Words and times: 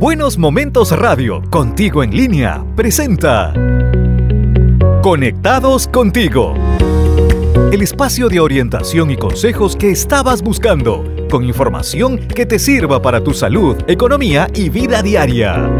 Buenos 0.00 0.38
Momentos 0.38 0.98
Radio, 0.98 1.42
contigo 1.50 2.02
en 2.02 2.16
línea, 2.16 2.64
presenta 2.74 3.52
Conectados 5.02 5.86
contigo. 5.88 6.54
El 7.70 7.82
espacio 7.82 8.30
de 8.30 8.40
orientación 8.40 9.10
y 9.10 9.18
consejos 9.18 9.76
que 9.76 9.90
estabas 9.90 10.40
buscando, 10.40 11.04
con 11.30 11.44
información 11.44 12.16
que 12.16 12.46
te 12.46 12.58
sirva 12.58 13.02
para 13.02 13.22
tu 13.22 13.34
salud, 13.34 13.76
economía 13.88 14.48
y 14.54 14.70
vida 14.70 15.02
diaria. 15.02 15.70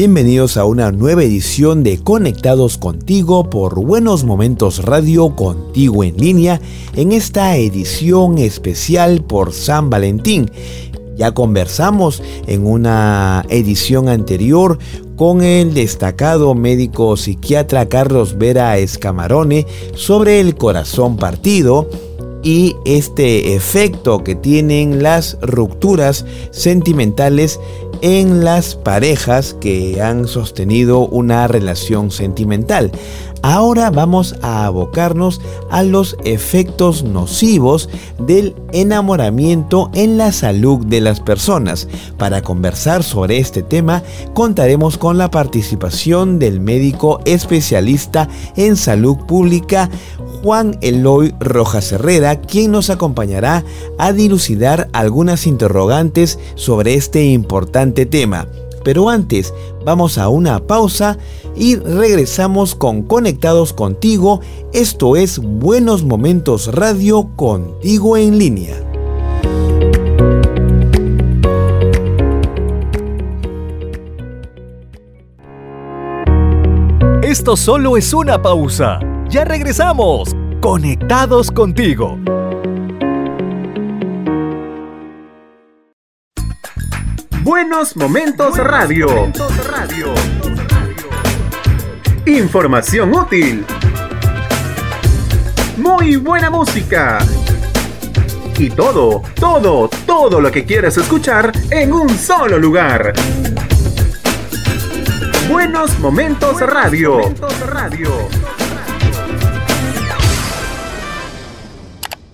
Bienvenidos 0.00 0.56
a 0.56 0.64
una 0.64 0.92
nueva 0.92 1.24
edición 1.24 1.82
de 1.82 1.98
Conectados 1.98 2.78
contigo 2.78 3.50
por 3.50 3.74
Buenos 3.84 4.22
Momentos 4.22 4.84
Radio 4.84 5.34
contigo 5.34 6.04
en 6.04 6.16
línea 6.16 6.60
en 6.94 7.10
esta 7.10 7.56
edición 7.56 8.38
especial 8.38 9.24
por 9.24 9.52
San 9.52 9.90
Valentín. 9.90 10.52
Ya 11.16 11.32
conversamos 11.32 12.22
en 12.46 12.64
una 12.64 13.44
edición 13.48 14.08
anterior 14.08 14.78
con 15.16 15.42
el 15.42 15.74
destacado 15.74 16.54
médico 16.54 17.16
psiquiatra 17.16 17.88
Carlos 17.88 18.38
Vera 18.38 18.78
Escamarone 18.78 19.66
sobre 19.96 20.38
el 20.38 20.54
corazón 20.54 21.16
partido 21.16 21.90
y 22.42 22.76
este 22.84 23.54
efecto 23.54 24.22
que 24.22 24.34
tienen 24.34 25.02
las 25.02 25.38
rupturas 25.42 26.24
sentimentales 26.50 27.58
en 28.02 28.44
las 28.44 28.74
parejas 28.74 29.54
que 29.60 30.00
han 30.02 30.26
sostenido 30.26 31.00
una 31.00 31.48
relación 31.48 32.10
sentimental. 32.10 32.92
Ahora 33.42 33.90
vamos 33.90 34.34
a 34.42 34.66
abocarnos 34.66 35.40
a 35.70 35.84
los 35.84 36.16
efectos 36.24 37.04
nocivos 37.04 37.88
del 38.18 38.56
enamoramiento 38.72 39.90
en 39.94 40.18
la 40.18 40.32
salud 40.32 40.84
de 40.84 41.00
las 41.00 41.20
personas. 41.20 41.88
Para 42.16 42.42
conversar 42.42 43.04
sobre 43.04 43.38
este 43.38 43.62
tema 43.62 44.02
contaremos 44.34 44.98
con 44.98 45.18
la 45.18 45.30
participación 45.30 46.40
del 46.40 46.60
médico 46.60 47.20
especialista 47.26 48.28
en 48.56 48.76
salud 48.76 49.18
pública 49.18 49.88
Juan 50.42 50.78
Eloy 50.80 51.34
Rojas 51.40 51.92
Herrera, 51.92 52.40
quien 52.40 52.70
nos 52.72 52.90
acompañará 52.90 53.64
a 53.98 54.12
dilucidar 54.12 54.88
algunas 54.92 55.46
interrogantes 55.46 56.38
sobre 56.54 56.94
este 56.94 57.24
importante 57.24 58.06
tema. 58.06 58.46
Pero 58.84 59.08
antes, 59.08 59.52
vamos 59.84 60.18
a 60.18 60.28
una 60.28 60.60
pausa 60.60 61.18
y 61.56 61.76
regresamos 61.76 62.74
con 62.74 63.02
Conectados 63.02 63.72
contigo. 63.72 64.40
Esto 64.72 65.16
es 65.16 65.38
Buenos 65.38 66.04
Momentos 66.04 66.74
Radio 66.74 67.30
contigo 67.36 68.16
en 68.16 68.38
línea. 68.38 68.76
Esto 77.22 77.56
solo 77.56 77.96
es 77.96 78.14
una 78.14 78.40
pausa. 78.40 79.00
Ya 79.30 79.44
regresamos. 79.44 80.34
Conectados 80.62 81.50
contigo. 81.50 82.18
Buenos 87.42 87.94
Momentos 87.94 88.56
Radio. 88.56 89.30
Información 92.24 93.14
útil. 93.14 93.66
Muy 95.76 96.16
buena 96.16 96.48
música. 96.48 97.18
Y 98.58 98.70
todo, 98.70 99.22
todo, 99.34 99.90
todo 100.06 100.40
lo 100.40 100.50
que 100.50 100.64
quieres 100.64 100.96
escuchar 100.96 101.52
en 101.70 101.92
un 101.92 102.08
solo 102.08 102.58
lugar. 102.58 103.12
Buenos 105.50 105.98
Momentos 105.98 106.60
Radio. 106.60 107.20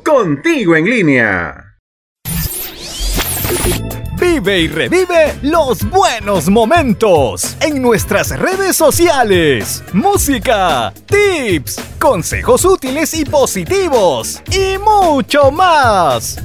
Contigo 0.04 0.76
en 0.76 0.84
línea. 0.84 1.78
Vive 4.20 4.58
y 4.60 4.68
revive 4.68 5.34
los 5.42 5.88
buenos 5.88 6.50
momentos 6.50 7.56
en 7.60 7.80
nuestras 7.80 8.38
redes 8.38 8.76
sociales. 8.76 9.82
Música, 9.94 10.92
tips, 11.06 11.80
consejos 11.98 12.66
útiles 12.66 13.14
y 13.14 13.24
positivos 13.24 14.42
y 14.52 14.76
mucho 14.78 15.50
más. 15.50 16.38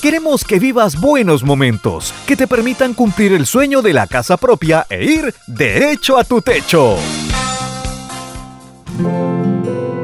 Queremos 0.00 0.44
que 0.44 0.58
vivas 0.58 1.00
buenos 1.00 1.44
momentos 1.44 2.12
que 2.26 2.36
te 2.36 2.46
permitan 2.46 2.92
cumplir 2.92 3.32
el 3.32 3.46
sueño 3.46 3.80
de 3.80 3.94
la 3.94 4.06
casa 4.06 4.36
propia 4.36 4.86
e 4.90 5.02
ir 5.04 5.34
derecho 5.46 6.18
a 6.18 6.24
tu 6.24 6.42
techo. 6.42 6.96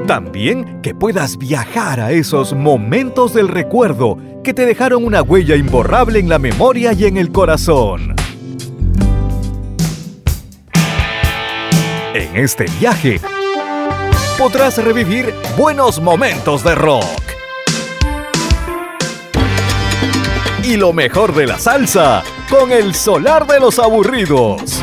También 0.07 0.81
que 0.83 0.95
puedas 0.95 1.37
viajar 1.37 2.01
a 2.01 2.13
esos 2.13 2.55
momentos 2.55 3.35
del 3.35 3.47
recuerdo 3.47 4.17
que 4.43 4.55
te 4.55 4.67
dejaron 4.67 5.05
una 5.05 5.23
huella 5.23 5.55
imborrable 5.55 6.19
en 6.19 6.29
la 6.29 6.39
memoria 6.39 6.95
y 6.95 7.05
en 7.05 7.17
el 7.17 7.31
corazón. 7.31 8.20
En 12.13 12.37
este 12.37 12.65
viaje 12.81 13.21
podrás 14.37 14.83
revivir 14.83 15.33
buenos 15.57 16.01
momentos 16.01 16.65
de 16.65 16.75
rock 16.75 17.05
y 20.65 20.77
lo 20.77 20.93
mejor 20.93 21.33
de 21.33 21.47
la 21.47 21.57
salsa 21.57 22.25
con 22.49 22.73
el 22.73 22.97
solar 22.97 23.47
de 23.47 23.61
los 23.61 23.79
aburridos. 23.79 24.83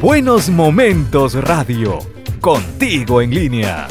Buenos 0.00 0.48
Momentos 0.48 1.34
Radio, 1.34 1.98
contigo 2.40 3.20
en 3.20 3.34
línea. 3.34 3.86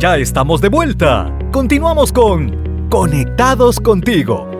Ya 0.00 0.16
estamos 0.16 0.60
de 0.60 0.68
vuelta. 0.68 1.32
Continuamos 1.52 2.12
con 2.12 2.88
Conectados 2.90 3.78
contigo 3.78 4.52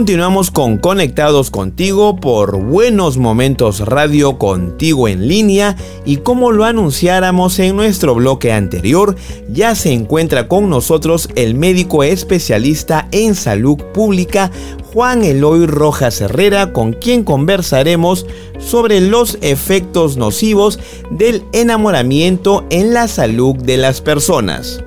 Continuamos 0.00 0.50
con 0.50 0.78
Conectados 0.78 1.50
contigo 1.50 2.16
por 2.16 2.56
Buenos 2.56 3.18
Momentos 3.18 3.80
Radio 3.80 4.38
contigo 4.38 5.08
en 5.08 5.28
línea 5.28 5.76
y 6.06 6.16
como 6.16 6.52
lo 6.52 6.64
anunciáramos 6.64 7.58
en 7.58 7.76
nuestro 7.76 8.14
bloque 8.14 8.50
anterior, 8.50 9.14
ya 9.50 9.74
se 9.74 9.92
encuentra 9.92 10.48
con 10.48 10.70
nosotros 10.70 11.28
el 11.34 11.54
médico 11.54 12.02
especialista 12.02 13.08
en 13.12 13.34
salud 13.34 13.76
pública 13.92 14.50
Juan 14.94 15.22
Eloy 15.22 15.66
Rojas 15.66 16.22
Herrera 16.22 16.72
con 16.72 16.94
quien 16.94 17.22
conversaremos 17.22 18.24
sobre 18.58 19.02
los 19.02 19.36
efectos 19.42 20.16
nocivos 20.16 20.78
del 21.10 21.44
enamoramiento 21.52 22.64
en 22.70 22.94
la 22.94 23.06
salud 23.06 23.54
de 23.54 23.76
las 23.76 24.00
personas. 24.00 24.82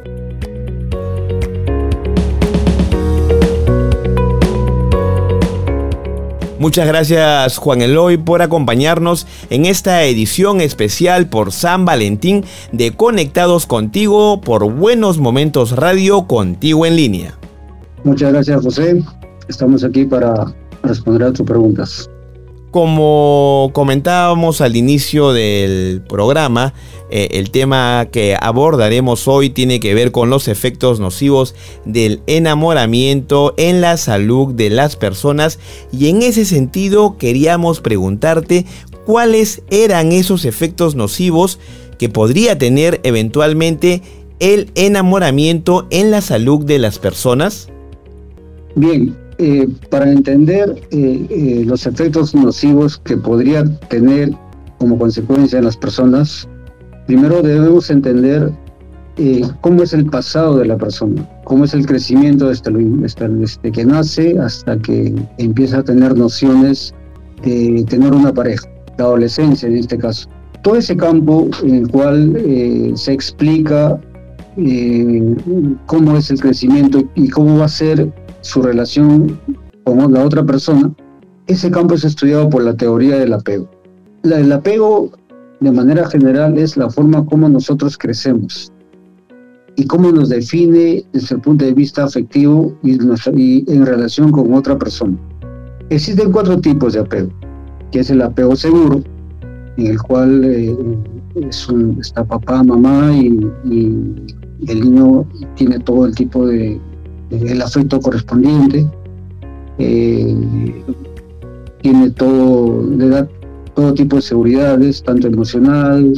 Muchas 6.64 6.88
gracias 6.88 7.58
Juan 7.58 7.82
Eloy 7.82 8.16
por 8.16 8.42
acompañarnos 8.42 9.28
en 9.50 9.66
esta 9.66 10.06
edición 10.06 10.62
especial 10.62 11.28
por 11.28 11.52
San 11.52 11.84
Valentín 11.84 12.46
de 12.72 12.96
Conectados 12.96 13.66
contigo 13.66 14.40
por 14.40 14.72
Buenos 14.72 15.18
Momentos 15.18 15.76
Radio 15.76 16.26
contigo 16.26 16.86
en 16.86 16.96
línea. 16.96 17.38
Muchas 18.06 18.32
gracias 18.32 18.64
José, 18.64 19.04
estamos 19.50 19.84
aquí 19.84 20.06
para 20.06 20.56
responder 20.84 21.24
a 21.24 21.34
tus 21.34 21.46
preguntas. 21.46 22.10
Como 22.74 23.70
comentábamos 23.72 24.60
al 24.60 24.76
inicio 24.76 25.32
del 25.32 26.02
programa, 26.10 26.74
eh, 27.12 27.28
el 27.34 27.52
tema 27.52 28.08
que 28.12 28.36
abordaremos 28.42 29.28
hoy 29.28 29.52
tiene 29.52 29.80
que 29.80 29.94
ver 29.94 30.12
con 30.12 30.32
los 30.32 30.48
efectos 30.48 31.00
nocivos 31.00 31.54
del 31.86 32.24
enamoramiento 32.26 33.54
en 33.58 33.80
la 33.80 33.98
salud 33.98 34.56
de 34.56 34.72
las 34.72 34.96
personas 34.96 35.60
y 35.92 36.08
en 36.08 36.24
ese 36.24 36.46
sentido 36.46 37.16
queríamos 37.20 37.80
preguntarte 37.80 38.66
cuáles 39.06 39.62
eran 39.70 40.12
esos 40.12 40.44
efectos 40.44 40.96
nocivos 40.96 41.60
que 42.00 42.10
podría 42.10 42.58
tener 42.58 43.02
eventualmente 43.04 44.02
el 44.40 44.72
enamoramiento 44.74 45.86
en 45.92 46.10
la 46.10 46.22
salud 46.22 46.66
de 46.66 46.80
las 46.80 46.98
personas. 46.98 47.70
Bien, 48.74 49.16
eh, 49.46 49.68
para 49.90 50.10
entender 50.10 50.74
eh, 50.92 51.28
eh, 51.30 51.64
los 51.66 51.86
efectos 51.86 52.34
nocivos 52.34 52.98
que 53.00 53.18
podría 53.18 53.66
tener 53.90 54.32
como 54.78 54.98
consecuencia 54.98 55.60
en 55.60 55.66
las 55.66 55.76
personas, 55.76 56.48
primero 57.08 57.42
debemos 57.42 57.90
entender 57.90 58.54
cómo 59.60 59.84
es 59.84 59.92
el 59.92 60.06
pasado 60.06 60.60
de 60.60 60.66
la 60.68 60.78
persona, 60.78 61.30
cómo 61.44 61.66
es 61.66 61.74
el 61.74 61.86
crecimiento 61.86 62.48
desde, 62.48 62.72
desde, 62.72 63.72
que 63.74 63.84
nace 63.84 64.40
hasta 64.40 64.78
que 64.78 65.14
empieza 65.40 65.80
a 65.80 65.84
tener 65.84 66.18
nociones 66.18 66.94
de 67.44 67.84
tener 67.90 68.14
una 68.14 68.34
pareja, 68.34 68.66
la 68.98 69.04
adolescencia 69.04 69.68
en 69.68 69.76
este 69.76 69.98
caso. 69.98 70.30
Todo 70.62 70.78
ese 70.78 70.96
campo 70.96 71.50
en 71.64 71.76
el 71.76 71.88
cual 71.90 72.94
se 72.96 73.12
explica 73.12 74.00
cómo 75.88 76.18
es 76.18 76.32
el 76.32 76.40
crecimiento 76.40 77.04
y 77.16 77.28
cómo 77.28 77.58
va 77.58 77.66
a 77.66 77.68
ser 77.68 78.10
su 78.44 78.62
relación 78.62 79.40
con 79.86 80.14
la 80.14 80.24
otra 80.24 80.44
persona, 80.44 80.94
ese 81.48 81.72
campo 81.72 81.96
es 81.96 82.04
estudiado 82.04 82.50
por 82.50 82.64
la 82.64 82.76
teoría 82.76 83.18
del 83.18 83.34
apego. 83.34 83.70
La, 84.22 84.40
el 84.40 84.52
apego, 84.52 85.12
de 85.60 85.72
manera 85.72 86.08
general, 86.10 86.58
es 86.58 86.78
la 86.78 86.90
forma 86.90 87.26
como 87.26 87.50
nosotros 87.50 87.98
crecemos 87.98 88.72
y 89.76 89.86
cómo 89.88 90.12
nos 90.12 90.30
define 90.30 91.04
desde 91.14 91.36
el 91.36 91.42
punto 91.42 91.66
de 91.66 91.74
vista 91.74 92.04
afectivo 92.04 92.78
y, 92.84 92.94
en 92.94 93.86
relación 93.86 94.32
con 94.32 94.54
otra 94.54 94.78
persona. 94.78 95.18
Existen 95.90 96.32
cuatro 96.32 96.60
tipos 96.60 96.94
de 96.94 97.00
apego, 97.00 97.30
que 97.92 98.00
es 98.00 98.10
el 98.10 98.22
apego 98.22 98.56
seguro, 98.56 99.02
en 99.78 99.88
el 99.88 100.02
cual 100.02 100.44
eh, 100.44 100.76
está 102.00 102.24
papá, 102.24 102.62
mamá 102.62 103.12
y 103.16 103.28
el 104.68 104.82
niño 104.82 105.26
tiene 105.56 105.80
todo 105.80 106.06
el 106.06 106.16
tipo 106.16 106.46
de 106.46 106.80
el 107.30 107.62
afecto 107.62 108.00
correspondiente, 108.00 108.86
eh, 109.80 110.36
tiene 111.82 112.10
todo, 112.12 112.86
todo 113.76 113.94
tipo 113.94 114.18
de 114.18 114.22
seguridades, 114.22 115.04
tanto 115.04 115.28
emocional, 115.28 116.14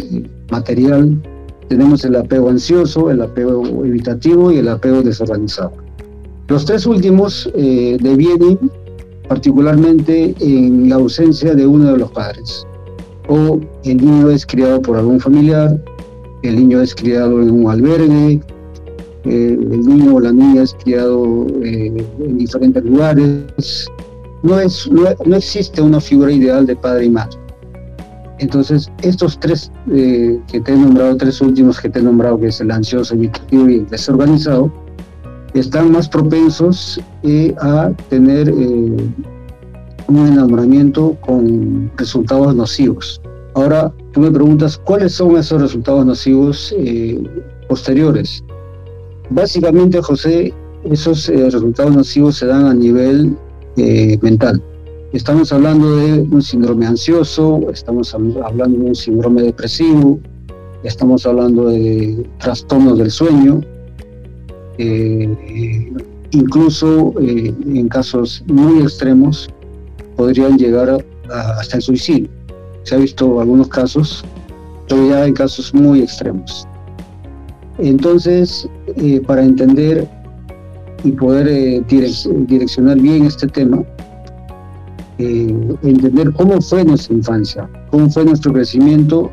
material. 0.51 1.21
Tenemos 1.67 2.05
el 2.05 2.15
apego 2.15 2.49
ansioso, 2.49 3.09
el 3.09 3.21
apego 3.21 3.65
evitativo 3.83 4.51
y 4.51 4.57
el 4.57 4.67
apego 4.67 5.01
desorganizado. 5.01 5.71
Los 6.47 6.65
tres 6.65 6.85
últimos 6.85 7.51
eh, 7.55 7.97
devienen 7.99 8.59
particularmente 9.27 10.35
en 10.39 10.89
la 10.89 10.95
ausencia 10.95 11.55
de 11.55 11.65
uno 11.65 11.93
de 11.93 11.97
los 11.97 12.11
padres. 12.11 12.67
O 13.27 13.59
el 13.83 13.97
niño 13.97 14.29
es 14.29 14.45
criado 14.45 14.79
por 14.81 14.97
algún 14.97 15.19
familiar, 15.19 15.81
el 16.43 16.55
niño 16.55 16.81
es 16.81 16.93
criado 16.93 17.41
en 17.41 17.49
un 17.49 17.71
albergue, 17.71 18.39
eh, 19.25 19.57
el 19.59 19.81
niño 19.81 20.15
o 20.15 20.19
la 20.19 20.31
niña 20.31 20.61
es 20.61 20.75
criado 20.83 21.47
eh, 21.63 21.91
en 22.19 22.37
diferentes 22.37 22.83
lugares. 22.83 23.87
No, 24.43 24.59
es, 24.59 24.87
no, 24.91 25.35
existe 25.35 25.81
una 25.81 25.99
figura 25.99 26.31
ideal 26.31 26.67
de 26.67 26.75
padre 26.75 27.05
y 27.05 27.09
madre. 27.09 27.35
Entonces, 28.37 28.91
estos 29.01 29.39
tres 29.39 29.71
eh, 29.91 30.39
que 30.51 30.59
te 30.59 30.73
he 30.73 30.77
nombrado, 30.77 31.17
tres 31.17 31.41
últimos 31.41 31.79
que 31.79 31.89
te 31.89 31.99
he 31.99 32.03
nombrado, 32.03 32.39
que 32.39 32.47
es 32.47 32.61
el 32.61 32.69
ansioso, 32.69 33.15
el 33.15 33.31
y 33.49 33.55
el 33.55 33.87
desorganizado, 33.87 34.71
están 35.55 35.91
más 35.91 36.07
propensos 36.07 36.99
a 37.61 37.91
tener 38.09 38.51
un 38.51 39.15
enamoramiento 40.07 41.15
con 41.21 41.89
resultados 41.97 42.53
nocivos. 42.53 43.21
Ahora, 43.55 43.91
tú 44.11 44.19
me 44.19 44.29
preguntas, 44.29 44.77
¿cuáles 44.77 45.13
son 45.13 45.37
esos 45.37 45.61
resultados 45.61 46.05
nocivos 46.05 46.75
posteriores? 47.69 48.43
Básicamente, 49.29 50.01
José, 50.01 50.53
esos 50.83 51.29
eh, 51.29 51.49
resultados 51.49 51.95
nocivos 51.95 52.37
se 52.37 52.45
dan 52.45 52.65
a 52.65 52.73
nivel 52.73 53.35
eh, 53.77 54.17
mental. 54.21 54.61
Estamos 55.13 55.51
hablando 55.51 55.97
de 55.97 56.21
un 56.21 56.41
síndrome 56.41 56.85
ansioso, 56.85 57.61
estamos 57.71 58.13
hablando 58.13 58.79
de 58.79 58.85
un 58.89 58.95
síndrome 58.95 59.43
depresivo, 59.43 60.19
estamos 60.83 61.25
hablando 61.25 61.69
de 61.69 62.27
trastornos 62.39 62.97
del 62.97 63.09
sueño, 63.09 63.61
eh, 64.77 65.93
incluso 66.31 67.13
en 67.19 67.87
casos 67.87 68.43
muy 68.47 68.81
extremos 68.81 69.49
podrían 70.17 70.57
llegar 70.57 71.03
hasta 71.29 71.77
el 71.77 71.81
suicidio. 71.81 72.29
Se 72.83 72.95
ha 72.95 72.97
visto 72.97 73.39
algunos 73.39 73.69
casos, 73.69 74.23
pero 74.87 75.07
ya 75.07 75.25
en 75.25 75.33
casos 75.33 75.73
muy 75.73 76.01
extremos. 76.01 76.67
Entonces, 77.77 78.67
eh, 78.97 79.21
para 79.25 79.43
entender 79.43 80.07
y 81.03 81.11
poder 81.11 81.47
eh, 81.47 81.83
direccionar 82.47 82.99
bien 82.99 83.25
este 83.25 83.47
tema, 83.47 83.83
eh, 85.17 85.77
entender 85.83 86.31
cómo 86.33 86.61
fue 86.61 86.83
nuestra 86.83 87.15
infancia, 87.15 87.69
cómo 87.91 88.09
fue 88.09 88.25
nuestro 88.25 88.53
crecimiento 88.53 89.31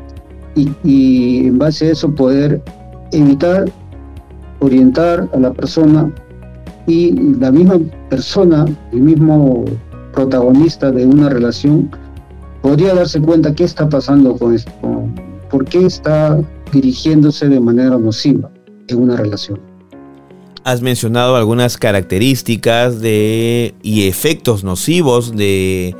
y, 0.55 1.47
en 1.47 1.57
base 1.57 1.87
a 1.87 1.91
eso 1.91 2.13
poder 2.13 2.61
evitar, 3.11 3.65
orientar 4.59 5.27
a 5.33 5.37
la 5.39 5.51
persona 5.51 6.11
y 6.85 7.11
la 7.39 7.51
misma 7.51 7.79
persona, 8.09 8.65
el 8.91 9.01
mismo 9.01 9.65
protagonista 10.13 10.91
de 10.91 11.05
una 11.05 11.29
relación, 11.29 11.89
podría 12.61 12.93
darse 12.93 13.19
cuenta 13.19 13.53
qué 13.53 13.63
está 13.63 13.89
pasando 13.89 14.37
con 14.37 14.53
esto, 14.53 14.71
por 15.53 15.65
qué 15.65 15.85
está 15.85 16.41
dirigiéndose 16.71 17.47
de 17.47 17.59
manera 17.59 17.95
nociva 17.99 18.49
en 18.87 19.03
una 19.03 19.15
relación. 19.15 19.59
Has 20.63 20.81
mencionado 20.81 21.35
algunas 21.35 21.77
características 21.77 22.99
de 23.01 23.75
y 23.83 24.07
efectos 24.07 24.63
nocivos 24.63 25.35
de 25.35 25.95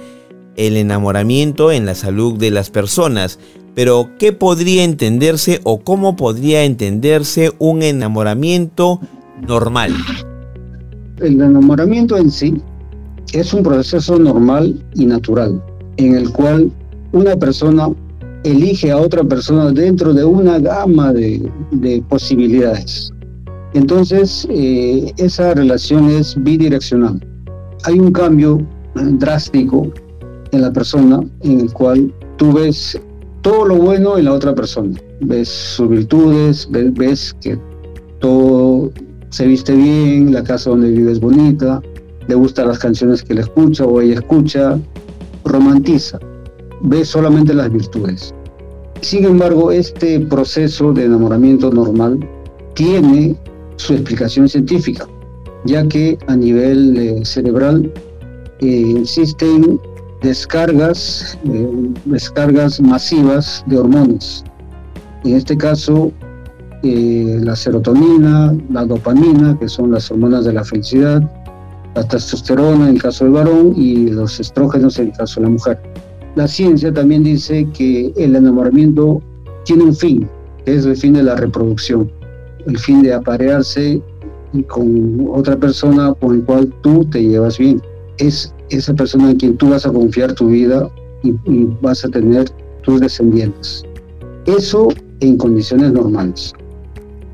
el 0.56 0.76
enamoramiento 0.76 1.72
en 1.72 1.86
la 1.86 1.94
salud 1.94 2.36
de 2.40 2.50
las 2.50 2.72
personas, 2.72 3.38
pero 3.76 4.10
¿qué 4.18 4.34
podría 4.34 4.84
entenderse 4.84 5.60
o 5.64 5.82
cómo 5.82 6.16
podría 6.16 6.64
entenderse 6.64 7.52
un 7.60 7.84
enamoramiento 7.84 9.02
normal? 9.48 9.94
El 11.20 11.40
enamoramiento 11.40 12.18
en 12.18 12.32
sí 12.32 12.56
es 13.34 13.54
un 13.54 13.62
proceso 13.62 14.18
normal 14.18 14.84
y 14.96 15.06
natural 15.06 15.64
en 15.98 16.16
el 16.16 16.32
cual 16.32 16.72
una 17.12 17.36
persona 17.36 17.90
elige 18.44 18.92
a 18.92 18.98
otra 18.98 19.24
persona 19.24 19.72
dentro 19.72 20.14
de 20.14 20.24
una 20.24 20.60
gama 20.60 21.14
de, 21.14 22.04
posibilidades. 22.10 23.12
Entonces, 23.74 24.48
eh, 24.50 25.12
esa 25.18 25.54
relación 25.54 26.10
es 26.10 26.36
bidireccional. 26.44 27.20
Hay 27.86 28.00
un 28.00 28.12
cambio 28.12 28.66
drástico 28.96 29.92
en 30.52 30.62
la 30.62 30.72
persona 30.72 31.20
en 31.42 31.62
el 31.62 31.74
cual 31.74 32.14
tú 32.38 32.54
ves 32.54 33.00
todo 33.42 33.66
lo 33.66 33.76
bueno 33.76 34.18
en 34.18 34.26
la 34.26 34.34
otra 34.34 34.54
persona. 34.54 34.98
Ves 35.22 35.50
sus 35.50 35.90
virtudes, 35.90 36.68
ves, 36.70 36.94
ves 36.94 37.36
que 37.42 37.58
todo 38.20 38.92
se 39.30 39.48
viste 39.48 39.74
bien, 39.74 40.32
la 40.32 40.44
casa 40.44 40.70
donde 40.70 40.92
vive 40.92 41.12
es 41.12 41.20
bonita, 41.20 41.82
le 42.28 42.36
gustan 42.36 42.68
las 42.68 42.80
canciones 42.80 43.24
que 43.24 43.34
él 43.34 43.40
escucha 43.40 43.84
o 43.84 44.00
ella 44.00 44.16
escucha, 44.16 44.80
romantiza, 45.44 46.20
ve 46.84 47.04
solamente 47.04 47.54
las 47.54 47.72
virtudes. 47.72 48.34
Sin 49.02 49.26
embargo, 49.26 49.72
este 49.72 50.20
proceso 50.20 50.94
de 50.94 51.06
enamoramiento 51.06 51.72
normal 51.72 52.20
tiene 52.76 53.36
su 53.76 53.94
explicación 53.94 54.48
científica, 54.48 55.08
ya 55.66 55.86
que 55.88 56.18
a 56.28 56.36
nivel 56.36 56.98
eh, 56.98 57.26
cerebral 57.26 57.92
eh, 58.60 58.96
existen 59.02 59.80
descargas, 60.22 61.38
eh, 61.46 61.70
descargas 62.06 62.80
masivas 62.80 63.64
de 63.68 63.80
hormonas. 63.80 64.44
En 65.24 65.36
este 65.36 65.58
caso, 65.58 66.12
la 66.84 67.56
serotonina, 67.56 68.54
la 68.70 68.84
dopamina, 68.84 69.58
que 69.58 69.70
son 69.70 69.92
las 69.92 70.12
hormonas 70.12 70.44
de 70.44 70.52
la 70.52 70.66
felicidad, 70.66 71.22
la 71.96 72.06
testosterona 72.06 72.90
en 72.90 72.96
el 72.96 73.02
caso 73.02 73.24
del 73.24 73.34
varón 73.34 73.74
y 73.78 74.08
los 74.08 74.38
estrógenos 74.42 75.00
en 75.00 75.08
el 75.08 75.14
caso 75.14 75.40
de 75.40 75.46
la 75.46 75.50
mujer. 75.52 75.80
La 76.36 76.48
ciencia 76.48 76.92
también 76.92 77.24
dice 77.24 77.68
que 77.74 78.12
el 78.18 78.36
enamoramiento 78.36 79.22
tiene 79.66 79.84
un 79.84 79.96
fin, 79.96 80.28
que 80.66 80.76
es 80.76 80.86
el 80.86 80.98
fin 80.98 81.14
de 81.14 81.24
la 81.24 81.36
reproducción, 81.36 82.12
el 82.66 82.78
fin 82.80 83.04
de 83.04 83.14
aparearse 83.14 84.02
con 84.68 85.28
otra 85.32 85.56
persona 85.56 86.14
con 86.16 86.40
la 86.40 86.46
cual 86.46 86.74
tú 86.82 87.06
te 87.06 87.22
llevas 87.22 87.58
bien. 87.60 87.82
Es 88.18 88.54
esa 88.70 88.94
persona 88.94 89.32
en 89.32 89.38
quien 89.38 89.58
tú 89.58 89.70
vas 89.70 89.86
a 89.86 89.92
confiar 89.92 90.34
tu 90.34 90.48
vida 90.48 90.90
y, 91.24 91.30
y 91.46 91.70
vas 91.82 92.04
a 92.04 92.10
tener 92.10 92.50
tus 92.82 93.00
descendientes. 93.00 93.84
Eso 94.46 94.90
en 95.20 95.38
condiciones 95.38 95.92
normales. 95.92 96.54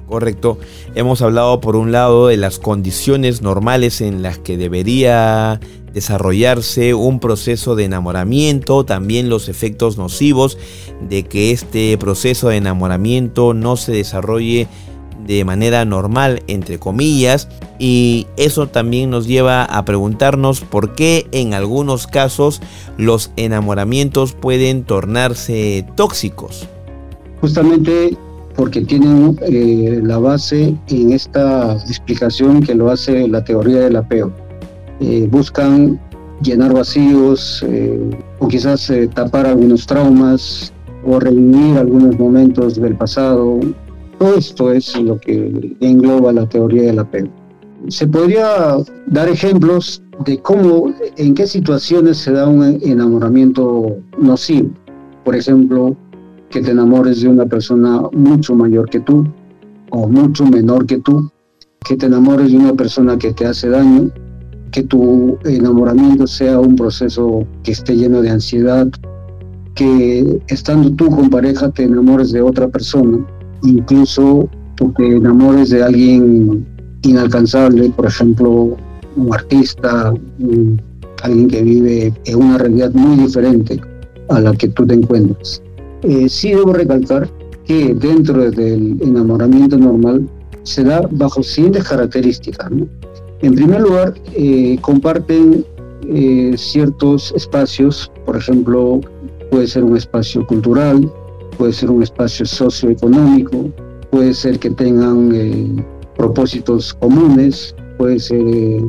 Correcto. 0.10 0.58
Hemos 0.96 1.22
hablado 1.22 1.62
por 1.62 1.76
un 1.76 1.92
lado 1.92 2.28
de 2.28 2.38
las 2.38 2.58
condiciones 2.58 3.44
normales 3.44 4.02
en 4.02 4.24
las 4.24 4.40
que 4.40 4.58
debería 4.58 5.60
desarrollarse 5.94 6.94
un 6.94 7.20
proceso 7.20 7.76
de 7.76 7.86
enamoramiento, 7.86 8.86
también 8.86 9.30
los 9.30 9.50
efectos 9.50 9.98
nocivos 9.98 10.58
de 11.08 11.24
que 11.24 11.52
este 11.52 11.98
proceso 11.98 12.50
de 12.50 12.58
enamoramiento 12.58 13.54
no 13.54 13.78
se 13.78 13.92
desarrolle 13.92 14.68
de 15.26 15.46
manera 15.46 15.86
normal, 15.86 16.42
entre 16.48 16.80
comillas, 16.80 17.50
y 17.78 18.28
eso 18.38 18.68
también 18.68 19.10
nos 19.10 19.28
lleva 19.28 19.64
a 19.64 19.86
preguntarnos 19.86 20.62
por 20.62 20.96
qué 20.96 21.28
en 21.32 21.54
algunos 21.54 22.08
casos 22.08 22.62
los 22.98 23.32
enamoramientos 23.36 24.34
pueden 24.34 24.84
tornarse 24.84 25.86
tóxicos. 25.96 26.68
Justamente 27.42 28.18
porque 28.56 28.82
tienen 28.82 29.38
eh, 29.44 30.02
la 30.04 30.18
base 30.18 30.76
en 30.88 31.12
esta 31.14 31.74
explicación 31.88 32.62
que 32.62 32.76
lo 32.76 32.90
hace 32.90 33.28
la 33.28 33.44
teoría 33.44 33.80
del 33.80 33.96
apego. 33.96 34.34
Eh, 35.00 35.28
buscan 35.32 36.00
llenar 36.42 36.74
vacíos 36.74 37.64
eh, 37.68 38.00
o 38.40 38.48
quizás 38.48 38.92
tapar 39.14 39.46
algunos 39.46 39.86
traumas 39.86 40.74
o 41.06 41.20
revivir 41.20 41.78
algunos 41.78 42.18
momentos 42.20 42.76
del 42.80 42.96
pasado. 42.96 43.60
Todo 44.18 44.36
esto 44.36 44.72
es 44.72 45.00
lo 45.00 45.18
que 45.18 45.76
engloba 45.80 46.34
la 46.34 46.48
teoría 46.48 46.84
del 46.84 47.00
apego. 47.00 47.30
Se 47.88 48.08
podría 48.08 48.78
dar 49.08 49.30
ejemplos 49.30 50.04
de 50.26 50.38
cómo, 50.40 50.94
en 51.16 51.34
qué 51.34 51.48
situaciones 51.48 52.18
se 52.18 52.34
da 52.34 52.48
un 52.48 52.80
enamoramiento 52.82 53.98
nocivo. 54.18 54.70
Por 55.24 55.36
ejemplo, 55.36 55.96
que 56.50 56.62
te 56.62 56.72
enamores 56.72 57.22
de 57.22 57.30
una 57.30 57.46
persona 57.46 58.02
mucho 58.12 58.56
mayor 58.56 58.90
que 58.90 59.00
tú 59.00 59.26
o 59.92 60.08
mucho 60.08 60.46
menor 60.46 60.86
que 60.86 60.98
tú, 60.98 61.32
que 61.88 61.96
te 61.96 62.08
enamores 62.08 62.52
de 62.52 62.58
una 62.58 62.74
persona 62.74 63.18
que 63.18 63.34
te 63.34 63.46
hace 63.46 63.70
daño, 63.70 64.12
que 64.72 64.84
tu 64.84 65.38
enamoramiento 65.46 66.28
sea 66.28 66.60
un 66.60 66.76
proceso 66.76 67.46
que 67.64 67.72
esté 67.72 67.96
lleno 67.96 68.22
de 68.22 68.30
ansiedad, 68.30 68.88
que 69.76 70.42
estando 70.48 70.92
tú 70.92 71.10
con 71.10 71.30
pareja 71.30 71.70
te 71.70 71.84
enamores 71.84 72.32
de 72.32 72.42
otra 72.42 72.68
persona, 72.68 73.26
incluso 73.64 74.50
te 74.98 75.08
enamores 75.08 75.70
de 75.70 75.84
alguien 75.84 76.66
inalcanzable, 77.04 77.90
por 77.90 78.06
ejemplo, 78.06 78.78
un 79.16 79.34
artista, 79.34 80.14
alguien 81.24 81.48
que 81.48 81.64
vive 81.64 82.14
en 82.26 82.36
una 82.36 82.58
realidad 82.58 82.92
muy 82.94 83.18
diferente 83.18 83.80
a 84.30 84.40
la 84.40 84.54
que 84.54 84.70
tú 84.70 84.86
te 84.86 84.94
encuentras. 84.96 85.62
Eh, 86.04 86.30
sí 86.30 86.52
debo 86.52 86.74
recalcar 86.74 87.30
que 87.66 87.94
dentro 87.94 88.50
del 88.52 88.98
enamoramiento 89.02 89.78
normal 89.78 90.28
se 90.64 90.84
da 90.84 91.08
bajo 91.12 91.44
siguientes 91.44 91.84
características. 91.84 92.70
En 93.42 93.56
primer 93.56 93.82
lugar, 93.82 94.14
eh, 94.36 94.78
comparten 94.82 95.66
eh, 96.08 96.54
ciertos 96.58 97.34
espacios, 97.36 98.12
por 98.26 98.36
ejemplo, 98.38 99.02
puede 99.52 99.68
ser 99.68 99.84
un 99.84 99.96
espacio 99.96 100.46
cultural, 100.46 101.10
puede 101.58 101.74
ser 101.74 101.90
un 101.90 102.04
espacio 102.04 102.46
socioeconómico, 102.46 103.70
puede 104.12 104.34
ser 104.34 104.60
que 104.60 104.70
tengan 104.72 105.86
propósitos 106.18 106.94
comunes, 106.96 107.76
puede 107.98 108.20
ser 108.20 108.42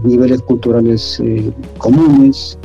niveles 0.04 0.40
culturales 0.42 1.22
comunes, 1.78 2.58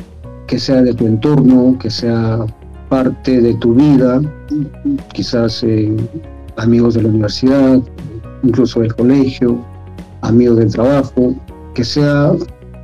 que 0.47 0.59
sea 0.59 0.81
de 0.81 0.93
tu 0.93 1.05
entorno, 1.05 1.77
que 1.79 1.89
sea 1.89 2.45
parte 2.89 3.41
de 3.41 3.53
tu 3.55 3.73
vida, 3.73 4.21
quizás 5.13 5.63
eh, 5.63 5.95
amigos 6.57 6.93
de 6.93 7.03
la 7.03 7.09
universidad, 7.09 7.81
incluso 8.43 8.81
del 8.81 8.95
colegio, 8.95 9.57
amigos 10.21 10.57
del 10.57 10.71
trabajo, 10.71 11.35
que 11.75 11.83
sea 11.83 12.31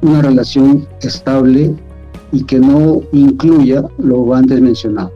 una 0.02 0.22
relación 0.22 0.88
estable 1.02 1.74
y 2.32 2.44
que 2.44 2.60
no 2.60 3.02
incluya 3.12 3.84
lo 3.98 4.34
antes 4.36 4.62
mencionado. 4.62 5.12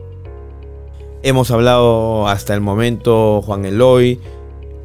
Hemos 1.22 1.50
hablado 1.50 2.28
hasta 2.28 2.54
el 2.54 2.60
momento, 2.60 3.42
Juan 3.42 3.64
Eloy, 3.64 4.18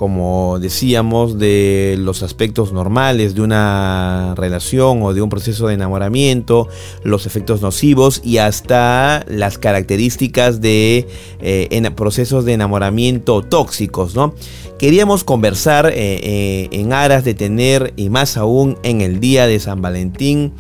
como 0.02 0.58
decíamos, 0.58 1.38
de 1.38 1.96
los 2.00 2.24
aspectos 2.24 2.74
normales 2.74 3.36
de 3.36 3.42
una 3.42 4.34
relación 4.36 5.04
o 5.04 5.14
de 5.14 5.22
un 5.22 5.30
proceso 5.30 5.68
de 5.68 5.76
enamoramiento, 5.76 6.68
los 7.04 7.28
efectos 7.28 7.62
nocivos 7.62 8.20
y 8.24 8.40
hasta 8.40 9.24
las 9.28 9.60
características 9.60 10.60
de 10.60 11.08
eh, 11.40 11.92
procesos 11.96 12.46
de 12.46 12.54
enamoramiento 12.54 13.44
tóxicos, 13.44 14.16
¿no? 14.16 14.34
Queríamos 14.80 15.24
conversar 15.24 15.92
eh, 15.94 15.94
eh, 15.96 16.70
en 16.72 16.94
aras 16.94 17.24
de 17.24 17.36
tener, 17.36 17.94
y 17.96 18.10
más 18.10 18.38
aún 18.38 18.80
en 18.82 19.02
el 19.02 19.20
día 19.20 19.46
de 19.46 19.60
San 19.60 19.84
Valentín, 19.84 20.52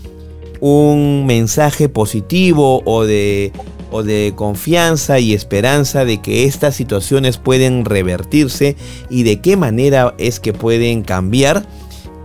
un 0.59 1.25
mensaje 1.25 1.89
positivo 1.89 2.83
o 2.85 3.05
de 3.05 3.51
o 3.91 4.03
de 4.03 4.33
confianza 4.35 5.19
y 5.19 5.33
esperanza 5.33 6.05
de 6.05 6.21
que 6.21 6.45
estas 6.45 6.75
situaciones 6.75 7.37
pueden 7.37 7.85
revertirse 7.85 8.75
y 9.09 9.23
de 9.23 9.39
qué 9.41 9.57
manera 9.57 10.15
es 10.17 10.39
que 10.39 10.53
pueden 10.53 11.03
cambiar. 11.03 11.65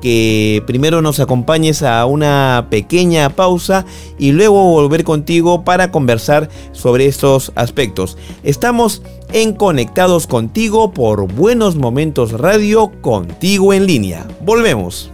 Que 0.01 0.63
primero 0.67 1.03
nos 1.03 1.19
acompañes 1.21 1.83
a 1.83 2.05
una 2.07 2.69
pequeña 2.71 3.31
pausa 3.31 3.87
y 4.19 4.33
luego 4.33 4.63
volver 4.71 5.05
contigo 5.05 5.65
para 5.65 5.91
conversar 5.91 6.49
sobre 6.73 7.07
estos 7.07 7.51
aspectos. 7.57 8.17
Estamos 8.45 9.03
en 9.33 9.55
Conectados 9.55 10.27
contigo 10.27 10.93
por 10.93 11.27
Buenos 11.33 11.77
Momentos 11.77 12.33
Radio, 12.33 12.93
contigo 13.01 13.73
en 13.73 13.87
línea. 13.87 14.27
Volvemos. 14.43 15.11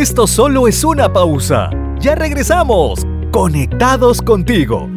Esto 0.00 0.26
solo 0.26 0.66
es 0.66 0.82
una 0.82 1.12
pausa. 1.12 1.68
Ya 1.98 2.14
regresamos. 2.14 3.06
Conectados 3.30 4.22
contigo. 4.22 4.88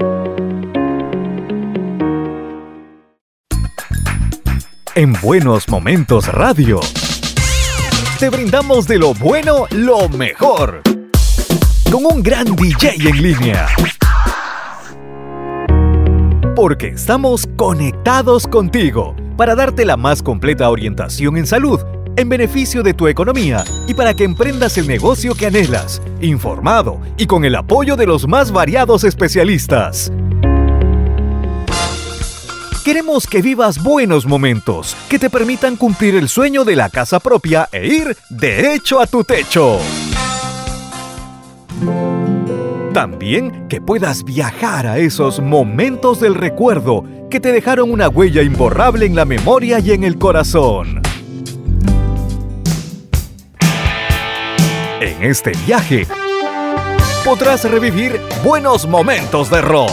En 4.96 5.12
Buenos 5.22 5.68
Momentos 5.68 6.30
Radio. 6.30 6.80
Te 8.18 8.30
brindamos 8.30 8.88
de 8.88 8.98
lo 8.98 9.14
bueno 9.14 9.66
lo 9.72 10.08
mejor. 10.08 10.82
Con 11.92 12.06
un 12.06 12.24
gran 12.24 12.56
DJ 12.56 12.96
en 13.10 13.22
línea. 13.22 13.68
Porque 16.56 16.88
estamos 16.88 17.46
conectados 17.58 18.48
contigo 18.48 19.18
para 19.36 19.54
darte 19.54 19.84
la 19.84 19.98
más 19.98 20.24
completa 20.24 20.70
orientación 20.70 21.36
en 21.36 21.46
salud 21.46 21.82
en 22.16 22.30
beneficio 22.30 22.84
de 22.84 22.94
tu 22.94 23.08
economía 23.08 23.64
y 23.88 23.94
para 23.94 24.14
que 24.14 24.24
emprendas 24.24 24.78
el 24.78 24.88
negocio 24.88 25.36
que 25.36 25.48
anhelas, 25.48 26.02
informado 26.22 27.00
y 27.18 27.26
con 27.26 27.46
el 27.46 27.56
apoyo 27.56 27.96
de 27.96 28.06
los 28.06 28.28
más 28.28 28.52
variados 28.52 29.04
especialistas. 29.04 30.12
Queremos 32.84 33.28
que 33.28 33.42
vivas 33.42 33.82
buenos 33.82 34.26
momentos 34.26 34.98
que 35.08 35.18
te 35.18 35.30
permitan 35.30 35.78
cumplir 35.78 36.16
el 36.16 36.28
sueño 36.28 36.66
de 36.66 36.76
la 36.76 36.90
casa 36.90 37.22
propia 37.22 37.70
e 37.72 37.88
ir 37.88 38.18
derecho 38.30 39.00
a 39.00 39.08
tu 39.08 39.24
techo. 39.24 39.80
También 42.94 43.68
que 43.70 43.80
puedas 43.80 44.24
viajar 44.26 44.86
a 44.86 45.00
esos 45.00 45.40
momentos 45.40 46.20
del 46.20 46.36
recuerdo 46.36 47.06
que 47.32 47.40
te 47.40 47.52
dejaron 47.52 47.90
una 47.90 48.10
huella 48.10 48.44
imborrable 48.44 49.06
en 49.06 49.16
la 49.16 49.26
memoria 49.26 49.80
y 49.80 49.92
en 49.92 50.04
el 50.04 50.20
corazón. 50.20 51.02
En 55.04 55.22
este 55.22 55.52
viaje 55.66 56.08
podrás 57.26 57.70
revivir 57.70 58.22
buenos 58.42 58.88
momentos 58.88 59.50
de 59.50 59.60
rock. 59.60 59.92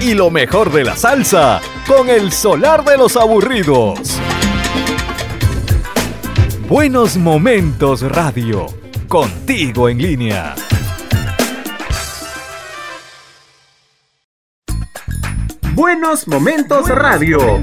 Y 0.00 0.14
lo 0.14 0.32
mejor 0.32 0.72
de 0.72 0.82
la 0.82 0.96
salsa 0.96 1.60
con 1.86 2.10
el 2.10 2.32
solar 2.32 2.82
de 2.82 2.96
los 2.96 3.16
aburridos. 3.16 4.18
Buenos 6.66 7.16
Momentos 7.16 8.02
Radio, 8.02 8.66
contigo 9.06 9.88
en 9.88 9.98
línea. 9.98 10.56
Buenos 15.72 16.26
Momentos 16.26 16.88
Radio. 16.88 17.62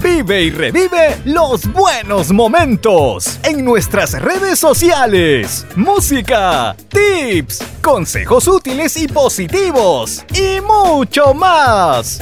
Vive 0.00 0.42
y 0.42 0.50
revive 0.50 1.16
los 1.24 1.66
buenos 1.72 2.30
momentos 2.30 3.40
en 3.42 3.64
nuestras 3.64 4.12
redes 4.12 4.60
sociales. 4.60 5.66
Música, 5.74 6.76
tips, 6.88 7.64
consejos 7.82 8.46
útiles 8.46 8.96
y 8.96 9.08
positivos 9.08 10.24
y 10.34 10.60
mucho 10.60 11.34
más. 11.34 12.20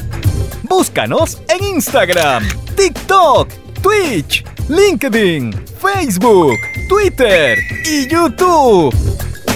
Búscanos 0.62 1.42
en 1.48 1.64
Instagram, 1.64 2.48
TikTok, 2.76 3.50
Twitch, 3.82 4.42
LinkedIn, 4.68 5.52
Facebook, 5.78 6.56
Twitter 6.88 7.58
y 7.84 8.08
YouTube. 8.08 8.94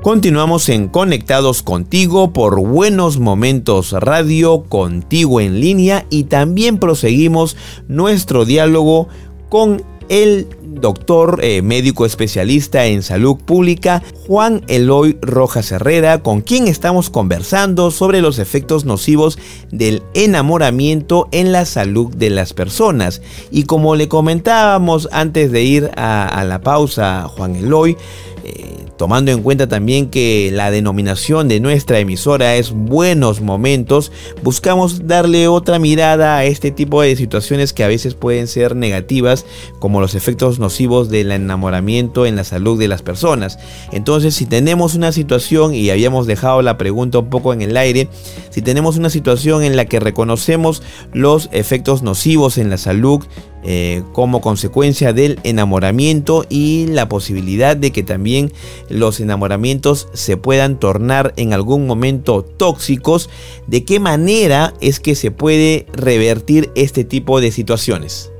Continuamos 0.03 0.69
en 0.69 0.87
Conectados 0.87 1.63
contigo 1.63 2.31
por 2.31 2.59
Buenos 2.59 3.17
Momentos 3.17 3.91
Radio, 3.91 4.63
contigo 4.65 5.41
en 5.41 5.59
línea 5.59 6.05
y 6.11 6.25
también 6.25 6.77
proseguimos 6.77 7.57
nuestro 7.87 8.45
diálogo 8.45 9.07
con 9.49 9.81
el 10.09 10.47
doctor 10.59 11.39
eh, 11.43 11.61
médico 11.61 12.05
especialista 12.05 12.85
en 12.85 13.03
salud 13.03 13.37
pública 13.37 14.03
Juan 14.27 14.63
Eloy 14.67 15.17
Rojas 15.21 15.71
Herrera, 15.71 16.21
con 16.21 16.41
quien 16.41 16.67
estamos 16.67 17.09
conversando 17.09 17.91
sobre 17.91 18.21
los 18.21 18.39
efectos 18.39 18.85
nocivos 18.85 19.39
del 19.71 20.03
enamoramiento 20.13 21.29
en 21.31 21.51
la 21.51 21.65
salud 21.65 22.13
de 22.15 22.29
las 22.29 22.53
personas. 22.53 23.21
Y 23.51 23.63
como 23.63 23.95
le 23.95 24.07
comentábamos 24.07 25.07
antes 25.11 25.51
de 25.51 25.63
ir 25.63 25.91
a, 25.95 26.43
la 26.45 26.61
pausa, 26.61 27.27
Juan 27.27 27.55
Eloy, 27.55 27.97
eh, 28.43 28.88
tomando 28.99 29.31
en 29.31 29.41
cuenta 29.41 29.69
también 29.69 30.09
que 30.09 30.51
la 30.51 30.71
denominación 30.71 31.47
de 31.47 31.61
nuestra 31.61 31.99
emisora 31.99 32.57
es 32.57 32.71
Buenos 32.71 33.39
Momentos, 33.39 34.11
buscamos 34.43 35.07
darle 35.07 35.47
otra 35.47 35.79
mirada 35.79 36.35
a 36.35 36.43
este 36.43 36.69
tipo 36.69 37.01
de 37.01 37.15
situaciones 37.15 37.71
que 37.71 37.85
a 37.85 37.87
veces 37.87 38.13
pueden 38.13 38.47
ser 38.47 38.75
negativas, 38.75 39.45
como 39.79 40.01
los 40.01 40.15
efectos 40.15 40.59
nocivos 40.59 41.09
del 41.09 41.31
enamoramiento 41.31 42.25
en 42.25 42.35
la 42.35 42.43
salud 42.43 42.77
de 42.77 42.89
las 42.89 43.01
personas. 43.01 43.57
Entonces, 43.93 44.35
si 44.35 44.45
tenemos 44.45 44.95
una 44.95 45.13
situación, 45.13 45.73
y 45.73 45.89
habíamos 45.91 46.27
dejado 46.27 46.61
la 46.61 46.77
pregunta 46.77 47.19
un 47.19 47.29
poco 47.29 47.53
en 47.53 47.61
el 47.61 47.77
aire, 47.77 48.09
si 48.49 48.61
tenemos 48.61 48.97
una 48.97 49.09
situación 49.09 49.63
en 49.63 49.77
la 49.77 49.85
que 49.85 50.01
reconocemos 50.01 50.83
los 51.13 51.47
efectos 51.53 52.03
nocivos 52.03 52.57
en 52.57 52.69
la 52.69 52.77
salud, 52.77 53.23
eh, 53.63 54.03
como 54.13 54.39
consecuencia 54.39 55.11
del 55.11 55.37
enamoramiento 55.43 56.45
y 56.49 56.87
la 56.87 57.09
posibilidad 57.09 57.75
de 57.75 57.91
que 57.91 58.03
también 58.03 58.53
los 58.89 59.19
enamoramientos 59.19 60.07
se 60.13 60.37
puedan 60.37 60.79
tornar 60.79 61.33
en 61.35 61.51
algún 61.51 61.85
momento 61.85 62.43
tóxicos, 62.43 63.29
de 63.67 63.83
qué 63.83 63.99
manera 63.99 64.73
es 64.79 65.01
que 65.01 65.13
se 65.13 65.31
puede 65.31 65.87
revertir 65.91 66.69
este 66.75 67.03
tipo 67.03 67.41
de 67.41 67.51
situaciones. 67.51 68.31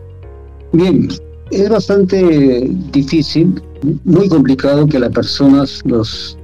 Bien, 0.71 1.09
es 1.51 1.69
bastante 1.69 2.69
difícil, 2.93 3.61
muy 4.05 4.29
complicado 4.29 4.87
que 4.87 4.99
las 4.99 5.11
personas, 5.11 5.81
los 5.83 6.37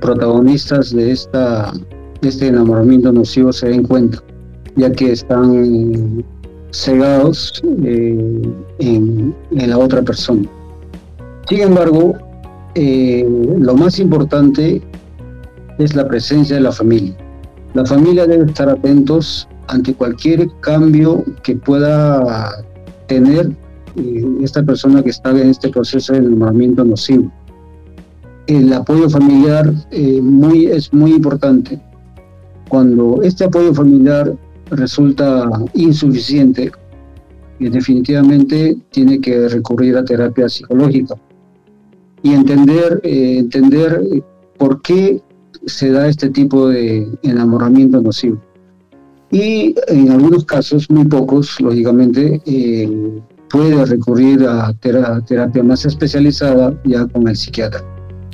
protagonistas 0.00 0.94
de, 0.94 1.10
esta, 1.10 1.72
de 2.20 2.28
este 2.28 2.48
enamoramiento 2.48 3.10
nocivo 3.10 3.52
se 3.52 3.68
den 3.68 3.82
cuenta, 3.82 4.22
ya 4.76 4.92
que 4.92 5.12
están 5.12 6.24
cegados 6.72 7.62
eh, 7.84 8.42
en, 8.78 9.34
la 9.50 9.78
otra 9.78 10.02
persona. 10.02 10.48
Sin 11.48 11.60
embargo, 11.60 12.14
eh, 12.74 13.26
lo 13.58 13.74
más 13.74 13.98
importante 13.98 14.82
es 15.78 15.94
la 15.94 16.08
presencia 16.08 16.56
de 16.56 16.62
la 16.62 16.72
familia. 16.72 17.14
La 17.74 17.84
familia 17.86 18.26
debe 18.26 18.46
estar 18.46 18.68
atentos 18.68 19.48
ante 19.68 19.94
cualquier 19.94 20.48
cambio 20.60 21.24
que 21.42 21.56
pueda 21.56 22.64
tener 23.06 23.50
eh, 23.96 24.24
esta 24.42 24.62
persona 24.62 25.02
que 25.02 25.10
está 25.10 25.30
en 25.30 25.50
este 25.50 25.68
proceso 25.68 26.12
de 26.14 26.20
enamoramiento 26.20 26.84
nocivo. 26.84 27.30
El 28.46 28.72
apoyo 28.72 29.08
familiar 29.08 29.72
muy, 30.20 30.66
es 30.66 30.92
muy 30.92 31.12
importante. 31.12 31.80
Cuando 32.68 33.20
este 33.22 33.44
apoyo 33.44 33.72
familiar 33.72 34.34
resulta 34.72 35.48
insuficiente, 35.74 36.72
y 37.58 37.68
definitivamente 37.68 38.76
tiene 38.90 39.20
que 39.20 39.48
recurrir 39.48 39.96
a 39.96 40.04
terapia 40.04 40.48
psicológica 40.48 41.14
y 42.22 42.32
entender, 42.32 43.00
eh, 43.04 43.38
entender 43.38 44.02
por 44.58 44.82
qué 44.82 45.20
se 45.66 45.90
da 45.90 46.08
este 46.08 46.30
tipo 46.30 46.68
de 46.68 47.08
enamoramiento 47.22 48.00
nocivo. 48.00 48.40
Y 49.30 49.74
en 49.88 50.10
algunos 50.10 50.44
casos, 50.44 50.90
muy 50.90 51.04
pocos, 51.06 51.60
lógicamente, 51.60 52.40
eh, 52.44 53.20
puede 53.48 53.84
recurrir 53.86 54.44
a 54.44 54.72
terapia 54.74 55.62
más 55.62 55.84
especializada 55.84 56.78
ya 56.84 57.06
con 57.06 57.28
el 57.28 57.36
psiquiatra. 57.36 57.82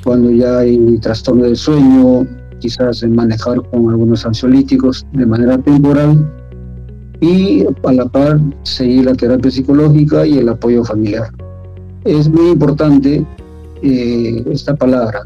Cuando 0.03 0.31
ya 0.31 0.59
hay 0.59 0.97
trastorno 0.99 1.43
del 1.43 1.55
sueño, 1.55 2.27
quizás 2.59 3.03
manejar 3.03 3.61
con 3.69 3.89
algunos 3.89 4.25
ansiolíticos 4.25 5.05
de 5.13 5.25
manera 5.25 5.57
temporal 5.57 6.25
y 7.21 7.65
a 7.65 7.93
la 7.93 8.05
par 8.05 8.39
seguir 8.63 9.05
la 9.05 9.13
terapia 9.13 9.51
psicológica 9.51 10.25
y 10.25 10.37
el 10.37 10.49
apoyo 10.49 10.83
familiar. 10.83 11.29
Es 12.05 12.29
muy 12.29 12.51
importante 12.51 13.25
eh, 13.81 14.43
esta 14.51 14.75
palabra, 14.75 15.21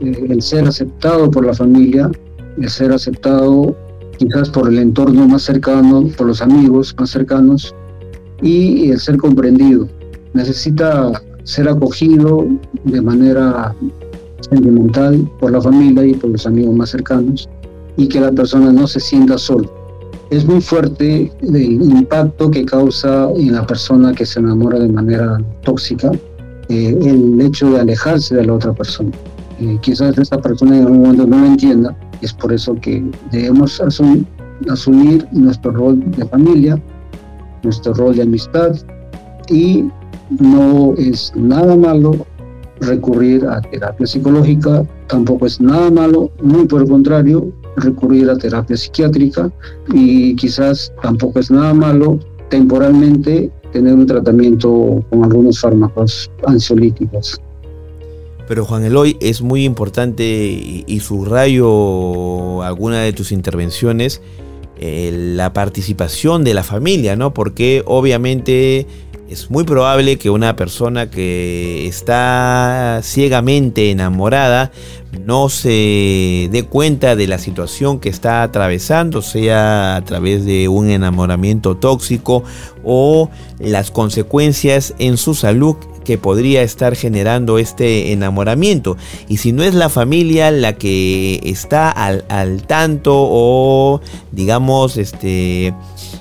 eh, 0.00 0.26
el 0.28 0.42
ser 0.42 0.66
aceptado 0.66 1.30
por 1.30 1.44
la 1.46 1.54
familia, 1.54 2.10
el 2.58 2.68
ser 2.68 2.92
aceptado 2.92 3.76
quizás 4.18 4.48
por 4.50 4.68
el 4.68 4.78
entorno 4.78 5.26
más 5.26 5.42
cercano, 5.42 6.08
por 6.16 6.28
los 6.28 6.40
amigos 6.40 6.94
más 6.98 7.10
cercanos 7.10 7.74
y 8.42 8.90
el 8.90 9.00
ser 9.00 9.16
comprendido. 9.16 9.88
Necesita 10.32 11.12
ser 11.44 11.68
acogido 11.68 12.46
de 12.84 13.00
manera 13.00 13.74
sentimental 14.44 15.30
por 15.40 15.52
la 15.52 15.60
familia 15.60 16.04
y 16.04 16.14
por 16.14 16.30
los 16.30 16.46
amigos 16.46 16.74
más 16.74 16.90
cercanos 16.90 17.48
y 17.96 18.08
que 18.08 18.20
la 18.20 18.32
persona 18.32 18.72
no 18.72 18.86
se 18.86 19.00
sienta 19.00 19.38
sola. 19.38 19.68
Es 20.30 20.44
muy 20.44 20.60
fuerte 20.60 21.30
el 21.42 21.82
impacto 21.82 22.50
que 22.50 22.64
causa 22.64 23.30
en 23.36 23.52
la 23.52 23.66
persona 23.66 24.12
que 24.12 24.26
se 24.26 24.40
enamora 24.40 24.78
de 24.78 24.88
manera 24.88 25.38
tóxica 25.62 26.10
eh, 26.68 26.98
el 27.02 27.40
hecho 27.40 27.70
de 27.70 27.80
alejarse 27.80 28.34
de 28.36 28.46
la 28.46 28.54
otra 28.54 28.72
persona. 28.72 29.10
Eh, 29.60 29.78
quizás 29.82 30.16
esa 30.18 30.38
persona 30.38 30.78
en 30.78 30.84
algún 30.84 31.02
momento 31.02 31.26
no 31.26 31.38
lo 31.38 31.46
entienda, 31.46 31.96
es 32.22 32.32
por 32.32 32.52
eso 32.52 32.74
que 32.80 33.04
debemos 33.30 33.80
asumir 33.80 35.26
nuestro 35.30 35.72
rol 35.72 36.10
de 36.12 36.24
familia, 36.26 36.80
nuestro 37.62 37.94
rol 37.94 38.16
de 38.16 38.22
amistad 38.22 38.74
y 39.48 39.84
no 40.40 40.94
es 40.96 41.32
nada 41.36 41.76
malo 41.76 42.26
recurrir 42.80 43.46
a 43.46 43.60
terapia 43.60 44.06
psicológica, 44.06 44.84
tampoco 45.06 45.46
es 45.46 45.60
nada 45.60 45.90
malo, 45.90 46.30
muy 46.42 46.66
por 46.66 46.82
el 46.82 46.88
contrario, 46.88 47.52
recurrir 47.76 48.30
a 48.30 48.36
terapia 48.36 48.76
psiquiátrica 48.76 49.50
y 49.92 50.36
quizás 50.36 50.92
tampoco 51.02 51.40
es 51.40 51.50
nada 51.50 51.74
malo 51.74 52.18
temporalmente 52.48 53.50
tener 53.72 53.94
un 53.94 54.06
tratamiento 54.06 55.04
con 55.10 55.24
algunos 55.24 55.60
fármacos 55.60 56.30
ansiolíticos. 56.46 57.40
Pero 58.46 58.64
Juan 58.64 58.84
Eloy, 58.84 59.16
es 59.20 59.42
muy 59.42 59.64
importante 59.64 60.24
y, 60.24 61.00
subrayo 61.00 62.62
alguna 62.62 63.00
de 63.00 63.12
tus 63.12 63.32
intervenciones, 63.32 64.20
eh, 64.78 65.32
la 65.34 65.52
participación 65.52 66.44
de 66.44 66.52
la 66.52 66.62
familia, 66.62 67.16
¿no? 67.16 67.32
Porque 67.32 67.82
obviamente 67.86 68.86
es 69.34 69.50
muy 69.50 69.64
probable 69.64 70.16
que 70.16 70.30
una 70.30 70.54
persona 70.54 71.10
que 71.10 71.88
está 71.88 73.00
ciegamente 73.02 73.90
enamorada 73.90 74.70
no 75.26 75.48
se 75.48 76.48
dé 76.52 76.64
cuenta 76.68 77.16
de 77.16 77.26
la 77.26 77.38
situación 77.38 77.98
que 77.98 78.08
está 78.08 78.44
atravesando, 78.44 79.22
sea 79.22 79.96
a 79.96 80.04
través 80.04 80.44
de 80.44 80.68
un 80.68 80.88
enamoramiento 80.88 81.76
tóxico 81.76 82.44
o 82.84 83.28
las 83.58 83.90
consecuencias 83.90 84.94
en 84.98 85.16
su 85.16 85.34
salud 85.34 85.76
que 86.04 86.18
podría 86.18 86.62
estar 86.62 86.94
generando 86.94 87.58
este 87.58 88.12
enamoramiento. 88.12 88.96
Y 89.28 89.38
si 89.38 89.52
no 89.52 89.62
es 89.62 89.74
la 89.74 89.88
familia 89.88 90.50
la 90.50 90.74
que 90.74 91.40
está 91.44 91.90
al, 91.90 92.62
tanto 92.66 93.12
o 93.14 94.00
digamos 94.32 94.96
este 94.96 95.74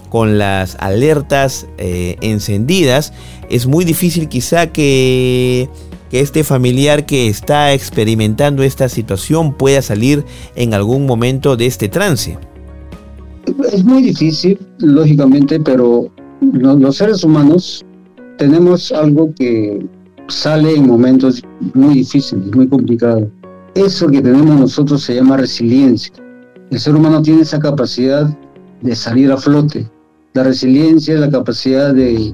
con 0.10 0.38
las 0.38 0.76
alertas 0.80 1.68
eh, 1.78 2.18
encendidas, 2.22 3.14
es 3.50 3.66
muy 3.66 3.84
difícil 3.84 4.30
quizá 4.30 4.68
que 4.68 5.70
este 6.12 6.44
familiar 6.44 7.08
que 7.08 7.28
está 7.28 7.74
experimentando 7.74 8.62
esta 8.62 8.88
situación 8.88 9.54
pueda 9.54 9.82
salir 9.82 10.24
en 10.56 10.76
algún 10.76 11.08
momento 11.08 11.58
de 11.58 11.66
este 11.66 11.90
trance. 11.90 12.38
Es 13.72 13.84
muy 13.84 14.04
difícil, 14.04 14.60
lógicamente, 14.78 15.60
pero 15.60 16.12
los 16.42 16.98
seres 16.98 17.24
humanos 17.24 17.84
tenemos 18.38 18.92
algo 18.92 19.34
que 19.36 19.86
sale 20.28 20.76
en 20.76 20.88
momentos 20.88 21.44
muy 21.74 21.96
difíciles, 21.96 22.56
muy 22.56 22.68
complicados. 22.68 23.26
Eso 23.76 24.08
que 24.08 24.22
tenemos 24.22 24.60
nosotros 24.60 25.04
se 25.04 25.16
llama 25.16 25.38
resiliencia. 25.38 26.14
El 26.70 26.80
ser 26.80 26.96
humano 26.96 27.22
tiene 27.22 27.42
esa 27.42 27.60
capacidad 27.60 28.36
de 28.82 28.96
salir 28.96 29.32
a 29.32 29.38
flote. 29.38 29.90
La 30.34 30.44
resiliencia 30.44 31.16
es 31.16 31.20
la 31.20 31.30
capacidad 31.30 31.94
de, 31.94 32.34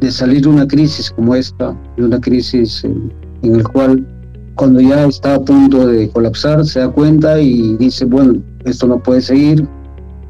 de 0.00 0.10
salir 0.10 0.42
de 0.42 0.48
una 0.48 0.66
crisis 0.66 1.10
como 1.10 1.34
esta, 1.34 1.76
de 1.96 2.04
una 2.04 2.20
crisis 2.20 2.84
en, 2.84 3.12
en 3.42 3.56
el 3.56 3.68
cual 3.68 4.06
cuando 4.54 4.80
ya 4.80 5.06
está 5.06 5.36
a 5.36 5.40
punto 5.40 5.86
de 5.86 6.08
colapsar 6.10 6.64
se 6.64 6.80
da 6.80 6.88
cuenta 6.88 7.40
y 7.40 7.76
dice, 7.76 8.04
bueno, 8.04 8.42
esto 8.64 8.86
no 8.88 9.00
puede 9.00 9.20
seguir, 9.20 9.68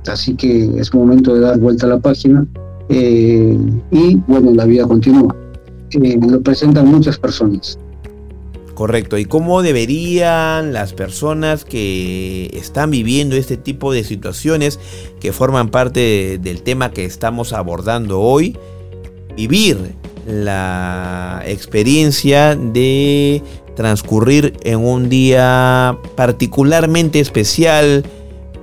así 0.06 0.34
que 0.34 0.70
es 0.78 0.92
momento 0.92 1.34
de 1.34 1.40
dar 1.40 1.58
vuelta 1.58 1.86
a 1.86 1.90
la 1.90 1.98
página 1.98 2.46
eh, 2.88 3.58
y 3.90 4.16
bueno, 4.26 4.52
la 4.54 4.64
vida 4.64 4.86
continúa. 4.86 5.34
Eh, 5.90 6.18
lo 6.20 6.40
presentan 6.40 6.88
muchas 6.88 7.18
personas. 7.18 7.78
Correcto. 8.74 9.18
¿Y 9.18 9.24
cómo 9.24 9.62
deberían 9.62 10.72
las 10.72 10.92
personas 10.92 11.64
que 11.64 12.48
están 12.52 12.92
viviendo 12.92 13.34
este 13.34 13.56
tipo 13.56 13.92
de 13.92 14.04
situaciones 14.04 14.78
que 15.20 15.32
forman 15.32 15.70
parte 15.70 16.38
del 16.40 16.62
tema 16.62 16.92
que 16.92 17.04
estamos 17.04 17.52
abordando 17.52 18.20
hoy 18.20 18.56
vivir 19.36 19.96
la 20.26 21.42
experiencia 21.44 22.54
de 22.54 23.42
transcurrir 23.74 24.54
en 24.62 24.78
un 24.78 25.08
día 25.08 25.98
particularmente 26.14 27.18
especial 27.18 28.04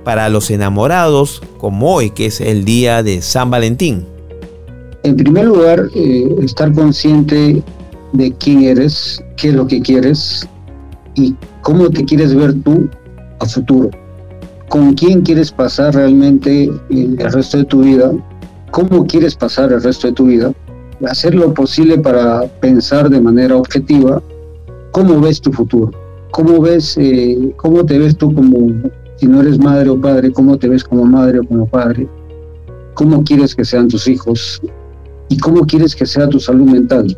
para 0.02 0.30
los 0.30 0.50
enamorados 0.50 1.42
como 1.58 1.94
hoy, 1.94 2.10
que 2.10 2.26
es 2.26 2.40
el 2.40 2.64
día 2.64 3.02
de 3.02 3.20
San 3.20 3.50
Valentín? 3.50 4.15
En 5.06 5.14
primer 5.14 5.44
lugar, 5.44 5.88
eh, 5.94 6.34
estar 6.42 6.72
consciente 6.72 7.62
de 8.12 8.32
quién 8.40 8.64
eres, 8.64 9.22
qué 9.36 9.50
es 9.50 9.54
lo 9.54 9.64
que 9.64 9.80
quieres 9.80 10.48
y 11.14 11.32
cómo 11.62 11.88
te 11.90 12.04
quieres 12.04 12.34
ver 12.34 12.54
tú 12.62 12.88
a 13.38 13.46
futuro. 13.46 13.88
Con 14.68 14.94
quién 14.94 15.20
quieres 15.20 15.52
pasar 15.52 15.94
realmente 15.94 16.68
el 16.90 17.18
resto 17.18 17.58
de 17.58 17.64
tu 17.66 17.82
vida, 17.82 18.10
cómo 18.72 19.06
quieres 19.06 19.36
pasar 19.36 19.70
el 19.72 19.80
resto 19.80 20.08
de 20.08 20.14
tu 20.14 20.24
vida, 20.24 20.52
hacer 21.08 21.36
lo 21.36 21.54
posible 21.54 21.98
para 21.98 22.42
pensar 22.60 23.08
de 23.08 23.20
manera 23.20 23.54
objetiva 23.54 24.20
cómo 24.90 25.20
ves 25.20 25.40
tu 25.40 25.52
futuro, 25.52 25.92
cómo 26.32 26.60
ves, 26.60 26.98
eh, 26.98 27.54
cómo 27.58 27.86
te 27.86 27.96
ves 27.96 28.16
tú 28.16 28.34
como, 28.34 28.90
si 29.14 29.26
no 29.26 29.40
eres 29.40 29.60
madre 29.60 29.88
o 29.88 30.00
padre, 30.00 30.32
cómo 30.32 30.58
te 30.58 30.68
ves 30.68 30.82
como 30.82 31.04
madre 31.04 31.38
o 31.38 31.44
como 31.44 31.64
padre, 31.64 32.08
cómo 32.94 33.22
quieres 33.22 33.54
que 33.54 33.64
sean 33.64 33.86
tus 33.86 34.08
hijos, 34.08 34.60
y 35.28 35.36
cómo 35.38 35.66
quieres 35.66 35.94
que 35.94 36.06
sea 36.06 36.28
tu 36.28 36.40
salud 36.40 36.66
mental. 36.70 37.16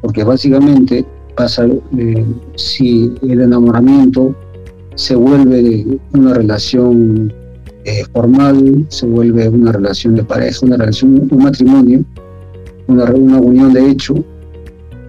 Porque 0.00 0.24
básicamente 0.24 1.04
pasa 1.34 1.66
eh, 1.96 2.24
si 2.56 3.12
el 3.22 3.40
enamoramiento 3.40 4.34
se 4.94 5.14
vuelve 5.14 5.86
una 6.12 6.34
relación 6.34 7.32
eh, 7.84 8.04
formal, 8.12 8.84
se 8.88 9.06
vuelve 9.06 9.48
una 9.48 9.72
relación 9.72 10.16
de 10.16 10.24
pareja, 10.24 10.58
una 10.66 10.76
relación, 10.76 11.28
un 11.30 11.42
matrimonio, 11.42 12.04
una, 12.88 13.04
una 13.04 13.38
unión 13.38 13.72
de 13.72 13.90
hecho, 13.90 14.14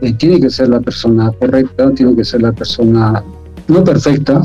eh, 0.02 0.14
tiene 0.14 0.40
que 0.40 0.50
ser 0.50 0.70
la 0.70 0.80
persona 0.80 1.32
correcta, 1.34 1.92
tiene 1.94 2.16
que 2.16 2.24
ser 2.24 2.42
la 2.42 2.52
persona 2.52 3.24
no 3.68 3.84
perfecta, 3.84 4.42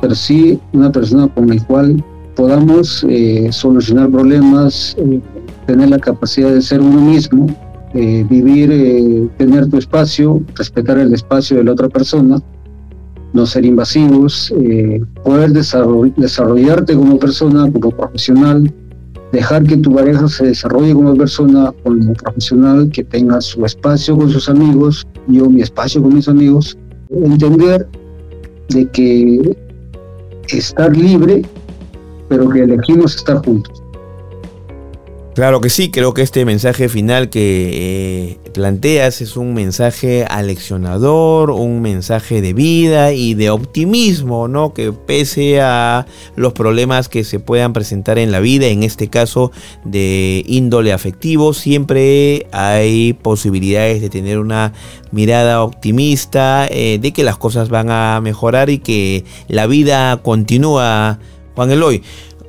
pero 0.00 0.14
sí 0.14 0.58
una 0.72 0.90
persona 0.90 1.28
con 1.28 1.48
la 1.48 1.64
cual 1.66 2.04
podamos 2.34 3.06
solucionar 3.50 4.10
problemas, 4.10 4.96
tener 5.66 5.90
la 5.90 5.98
capacidad 5.98 6.52
de 6.52 6.62
ser 6.62 6.80
uno 6.80 7.00
mismo, 7.00 7.46
eh, 7.94 8.24
vivir, 8.28 8.70
eh, 8.72 9.28
tener 9.38 9.68
tu 9.68 9.78
espacio, 9.78 10.42
respetar 10.56 10.98
el 10.98 11.12
espacio 11.12 11.58
de 11.58 11.64
la 11.64 11.72
otra 11.72 11.88
persona, 11.88 12.40
no 13.32 13.46
ser 13.46 13.64
invasivos, 13.64 14.52
eh, 14.60 15.02
poder 15.24 15.52
desarrollarte 15.52 16.94
como 16.94 17.18
persona, 17.18 17.70
como 17.70 17.90
profesional, 17.90 18.72
dejar 19.32 19.64
que 19.64 19.78
tu 19.78 19.94
pareja 19.94 20.28
se 20.28 20.46
desarrolle 20.46 20.92
como 20.92 21.14
persona, 21.16 21.72
como 21.82 22.12
profesional, 22.14 22.90
que 22.90 23.04
tenga 23.04 23.40
su 23.40 23.64
espacio 23.64 24.16
con 24.16 24.30
sus 24.30 24.48
amigos, 24.48 25.06
yo 25.28 25.48
mi 25.48 25.62
espacio 25.62 26.02
con 26.02 26.14
mis 26.14 26.28
amigos, 26.28 26.76
entender 27.10 27.88
de 28.68 28.86
que 28.88 29.56
estar 30.48 30.94
libre, 30.94 31.42
pero 32.28 32.48
que 32.50 32.62
elegimos 32.62 33.16
estar 33.16 33.44
juntos. 33.44 33.81
Claro 35.34 35.62
que 35.62 35.70
sí, 35.70 35.90
creo 35.90 36.12
que 36.12 36.20
este 36.20 36.44
mensaje 36.44 36.90
final 36.90 37.30
que 37.30 37.70
eh, 37.72 38.38
planteas 38.52 39.22
es 39.22 39.38
un 39.38 39.54
mensaje 39.54 40.26
aleccionador, 40.26 41.50
un 41.50 41.80
mensaje 41.80 42.42
de 42.42 42.52
vida 42.52 43.14
y 43.14 43.32
de 43.32 43.48
optimismo, 43.48 44.46
¿no? 44.46 44.74
Que 44.74 44.92
pese 44.92 45.62
a 45.62 46.04
los 46.36 46.52
problemas 46.52 47.08
que 47.08 47.24
se 47.24 47.40
puedan 47.40 47.72
presentar 47.72 48.18
en 48.18 48.30
la 48.30 48.40
vida, 48.40 48.66
en 48.66 48.82
este 48.82 49.08
caso 49.08 49.52
de 49.86 50.44
índole 50.46 50.92
afectivo, 50.92 51.54
siempre 51.54 52.46
hay 52.52 53.14
posibilidades 53.14 54.02
de 54.02 54.10
tener 54.10 54.38
una 54.38 54.74
mirada 55.12 55.62
optimista, 55.62 56.66
eh, 56.68 56.98
de 57.00 57.12
que 57.12 57.24
las 57.24 57.38
cosas 57.38 57.70
van 57.70 57.90
a 57.90 58.20
mejorar 58.20 58.68
y 58.68 58.80
que 58.80 59.24
la 59.48 59.66
vida 59.66 60.20
continúa. 60.22 61.18
Juan 61.54 61.70
Eloy, 61.70 62.02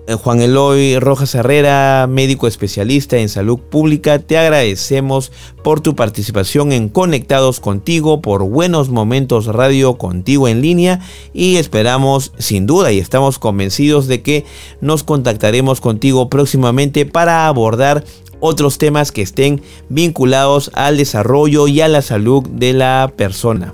Juan 0.07 0.41
Eloy 0.41 0.99
Rojas 0.99 1.33
Herrera, 1.33 2.07
médico 2.09 2.45
especialista 2.47 3.17
en 3.17 3.29
salud 3.29 3.57
pública, 3.57 4.19
te 4.19 4.37
agradecemos 4.37 5.31
por 5.63 5.79
tu 5.79 5.95
participación 5.95 6.73
en 6.73 6.89
Conectados 6.89 7.61
contigo, 7.61 8.21
por 8.21 8.43
Buenos 8.43 8.89
Momentos 8.89 9.45
Radio 9.45 9.97
contigo 9.97 10.49
en 10.49 10.61
línea 10.61 10.99
y 11.33 11.55
esperamos 11.55 12.33
sin 12.37 12.65
duda 12.65 12.91
y 12.91 12.99
estamos 12.99 13.39
convencidos 13.39 14.07
de 14.07 14.21
que 14.21 14.43
nos 14.81 15.03
contactaremos 15.03 15.79
contigo 15.79 16.29
próximamente 16.29 17.05
para 17.05 17.47
abordar 17.47 18.03
otros 18.41 18.77
temas 18.77 19.13
que 19.13 19.21
estén 19.21 19.61
vinculados 19.87 20.69
al 20.73 20.97
desarrollo 20.97 21.69
y 21.69 21.79
a 21.79 21.87
la 21.87 22.01
salud 22.01 22.43
de 22.43 22.73
la 22.73 23.13
persona. 23.15 23.73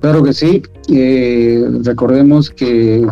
Claro 0.00 0.22
que 0.22 0.32
sí. 0.32 0.62
Eh, 0.88 1.62
recordemos 1.84 2.48
que 2.48 3.06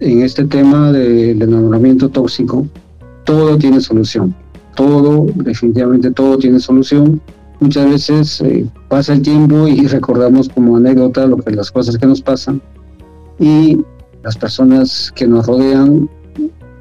en 0.00 0.22
este 0.22 0.44
tema 0.44 0.92
del 0.92 1.42
enamoramiento 1.42 2.08
tóxico, 2.08 2.66
todo 3.24 3.56
tiene 3.58 3.80
solución. 3.80 4.34
Todo, 4.76 5.26
definitivamente 5.34 6.10
todo 6.10 6.38
tiene 6.38 6.60
solución. 6.60 7.20
Muchas 7.60 7.90
veces 7.90 8.40
eh, 8.42 8.66
pasa 8.88 9.14
el 9.14 9.22
tiempo 9.22 9.66
y 9.66 9.86
recordamos 9.88 10.48
como 10.48 10.76
anécdota 10.76 11.26
lo 11.26 11.38
que 11.38 11.50
las 11.50 11.70
cosas 11.70 11.98
que 11.98 12.06
nos 12.06 12.22
pasan 12.22 12.62
y 13.40 13.78
las 14.22 14.36
personas 14.36 15.12
que 15.14 15.26
nos 15.26 15.46
rodean 15.46 16.08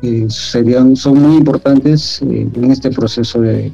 eh, 0.04 0.28
serían 0.30 0.96
son 0.96 1.22
muy 1.22 1.38
importantes 1.38 2.22
en 2.22 2.72
este 2.72 2.92
proceso 2.92 3.42
de 3.42 3.74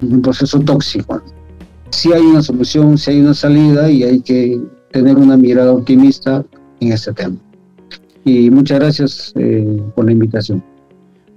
un 0.00 0.22
proceso 0.22 0.58
tóxico. 0.60 1.22
Si 1.90 2.10
hay 2.10 2.22
una 2.22 2.42
solución, 2.42 2.96
si 2.96 3.10
hay 3.10 3.20
una 3.20 3.34
salida 3.34 3.90
y 3.90 4.02
hay 4.02 4.20
que 4.20 4.58
tener 4.90 5.16
una 5.16 5.36
mirada 5.36 5.72
optimista 5.72 6.42
en 6.80 6.92
este 6.92 7.12
tema. 7.12 7.36
Y 8.24 8.50
muchas 8.50 8.78
gracias 8.78 9.32
eh, 9.36 9.82
por 9.94 10.04
la 10.04 10.12
invitación. 10.12 10.62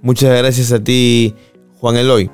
Muchas 0.02 0.38
gracias 0.38 0.72
a 0.72 0.82
ti, 0.82 1.34
Juan 1.80 1.96
Eloy. 1.96 2.30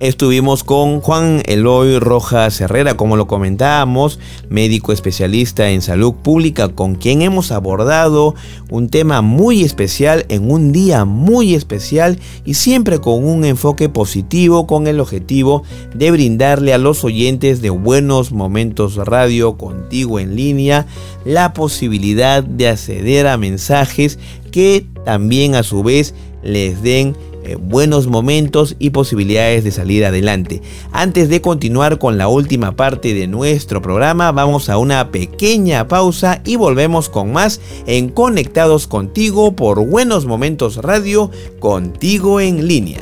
Estuvimos 0.00 0.62
con 0.62 1.00
Juan 1.00 1.42
Eloy 1.46 1.98
Rojas 1.98 2.60
Herrera, 2.60 2.96
como 2.96 3.16
lo 3.16 3.26
comentábamos, 3.26 4.20
médico 4.48 4.92
especialista 4.92 5.70
en 5.70 5.82
salud 5.82 6.14
pública, 6.14 6.68
con 6.68 6.94
quien 6.94 7.20
hemos 7.20 7.50
abordado 7.50 8.36
un 8.70 8.90
tema 8.90 9.22
muy 9.22 9.64
especial 9.64 10.24
en 10.28 10.52
un 10.52 10.70
día 10.70 11.04
muy 11.04 11.54
especial 11.54 12.20
y 12.44 12.54
siempre 12.54 13.00
con 13.00 13.24
un 13.24 13.44
enfoque 13.44 13.88
positivo, 13.88 14.68
con 14.68 14.86
el 14.86 15.00
objetivo 15.00 15.64
de 15.92 16.12
brindarle 16.12 16.72
a 16.72 16.78
los 16.78 17.02
oyentes 17.02 17.60
de 17.60 17.70
Buenos 17.70 18.30
Momentos 18.30 18.94
Radio 18.94 19.58
contigo 19.58 20.20
en 20.20 20.36
línea 20.36 20.86
la 21.24 21.52
posibilidad 21.52 22.44
de 22.44 22.68
acceder 22.68 23.26
a 23.26 23.36
mensajes 23.36 24.20
que 24.52 24.86
también 25.04 25.56
a 25.56 25.64
su 25.64 25.82
vez 25.82 26.14
les 26.44 26.82
den 26.82 27.16
eh, 27.48 27.56
buenos 27.56 28.08
momentos 28.08 28.76
y 28.78 28.90
posibilidades 28.90 29.64
de 29.64 29.70
salir 29.70 30.04
adelante. 30.04 30.60
Antes 30.92 31.30
de 31.30 31.40
continuar 31.40 31.98
con 31.98 32.18
la 32.18 32.28
última 32.28 32.72
parte 32.76 33.14
de 33.14 33.26
nuestro 33.26 33.80
programa, 33.80 34.32
vamos 34.32 34.68
a 34.68 34.76
una 34.76 35.10
pequeña 35.10 35.88
pausa 35.88 36.42
y 36.44 36.56
volvemos 36.56 37.08
con 37.08 37.32
más 37.32 37.62
en 37.86 38.10
Conectados 38.10 38.86
contigo 38.86 39.56
por 39.56 39.82
Buenos 39.86 40.26
Momentos 40.26 40.76
Radio, 40.76 41.30
contigo 41.58 42.38
en 42.38 42.68
línea. 42.68 43.00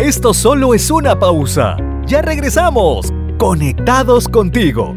Esto 0.00 0.34
solo 0.34 0.74
es 0.74 0.90
una 0.90 1.16
pausa. 1.18 1.76
Ya 2.06 2.20
regresamos. 2.20 3.12
Conectados 3.38 4.26
contigo. 4.28 4.96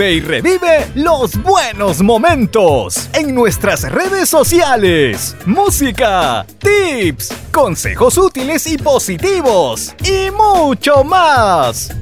Y 0.00 0.20
revive 0.20 0.90
los 0.94 1.36
buenos 1.42 2.00
momentos 2.00 3.10
en 3.12 3.34
nuestras 3.34 3.82
redes 3.82 4.30
sociales. 4.30 5.36
Música, 5.44 6.46
tips, 6.58 7.34
consejos 7.52 8.16
útiles 8.16 8.66
y 8.66 8.78
positivos 8.78 9.94
y 10.02 10.30
mucho 10.30 11.04
más. 11.04 11.94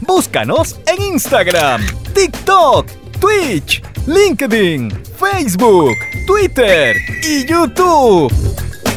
Búscanos 0.00 0.76
en 0.88 1.00
Instagram, 1.12 1.86
TikTok, 2.14 2.88
Twitch, 3.20 3.80
LinkedIn, 4.06 4.90
Facebook, 5.16 5.94
Twitter 6.26 6.96
y 7.22 7.46
YouTube. 7.46 8.32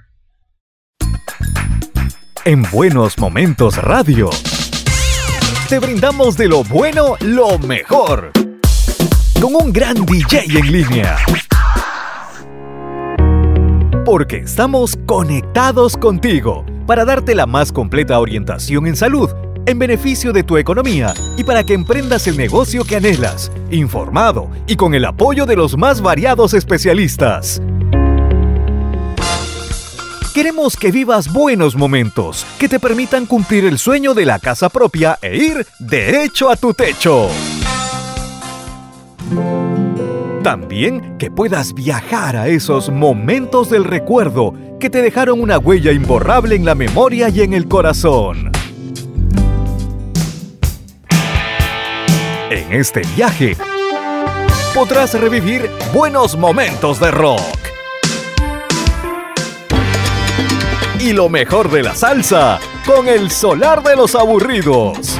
en 2.45 2.63
Buenos 2.71 3.17
Momentos 3.17 3.77
Radio. 3.77 4.29
Te 5.69 5.79
brindamos 5.79 6.37
de 6.37 6.47
lo 6.47 6.63
bueno 6.63 7.15
lo 7.19 7.57
mejor. 7.59 8.31
Con 9.39 9.55
un 9.55 9.71
gran 9.71 10.05
DJ 10.05 10.45
en 10.45 10.71
línea. 10.71 11.17
Porque 14.05 14.37
estamos 14.37 14.97
conectados 15.05 15.97
contigo 15.97 16.65
para 16.87 17.05
darte 17.05 17.35
la 17.35 17.45
más 17.45 17.71
completa 17.71 18.19
orientación 18.19 18.87
en 18.87 18.95
salud, 18.95 19.29
en 19.65 19.77
beneficio 19.77 20.33
de 20.33 20.43
tu 20.43 20.57
economía 20.57 21.13
y 21.37 21.43
para 21.43 21.63
que 21.63 21.73
emprendas 21.73 22.27
el 22.27 22.37
negocio 22.37 22.83
que 22.83 22.95
anhelas, 22.95 23.51
informado 23.69 24.49
y 24.67 24.75
con 24.75 24.95
el 24.95 25.05
apoyo 25.05 25.45
de 25.45 25.55
los 25.55 25.77
más 25.77 26.01
variados 26.01 26.53
especialistas. 26.53 27.61
Queremos 30.33 30.77
que 30.77 30.91
vivas 30.91 31.33
buenos 31.33 31.75
momentos 31.75 32.45
que 32.57 32.69
te 32.69 32.79
permitan 32.79 33.25
cumplir 33.25 33.65
el 33.65 33.77
sueño 33.77 34.13
de 34.13 34.25
la 34.25 34.39
casa 34.39 34.69
propia 34.69 35.19
e 35.21 35.35
ir 35.35 35.67
derecho 35.77 36.49
a 36.49 36.55
tu 36.55 36.73
techo. 36.73 37.27
También 40.41 41.17
que 41.17 41.29
puedas 41.29 41.73
viajar 41.73 42.37
a 42.37 42.47
esos 42.47 42.89
momentos 42.89 43.69
del 43.69 43.83
recuerdo 43.83 44.53
que 44.79 44.89
te 44.89 45.01
dejaron 45.01 45.41
una 45.41 45.57
huella 45.57 45.91
imborrable 45.91 46.55
en 46.55 46.63
la 46.63 46.75
memoria 46.75 47.27
y 47.27 47.41
en 47.41 47.53
el 47.53 47.67
corazón. 47.67 48.53
En 52.49 52.71
este 52.71 53.01
viaje 53.17 53.57
podrás 54.73 55.13
revivir 55.19 55.69
buenos 55.93 56.37
momentos 56.37 57.01
de 57.01 57.11
rock 57.11 57.60
y 61.01 61.13
lo 61.13 61.29
mejor 61.29 61.71
de 61.71 61.81
la 61.81 61.95
salsa 61.95 62.59
con 62.85 63.07
el 63.07 63.31
solar 63.31 63.81
de 63.81 63.95
los 63.95 64.13
aburridos. 64.13 65.17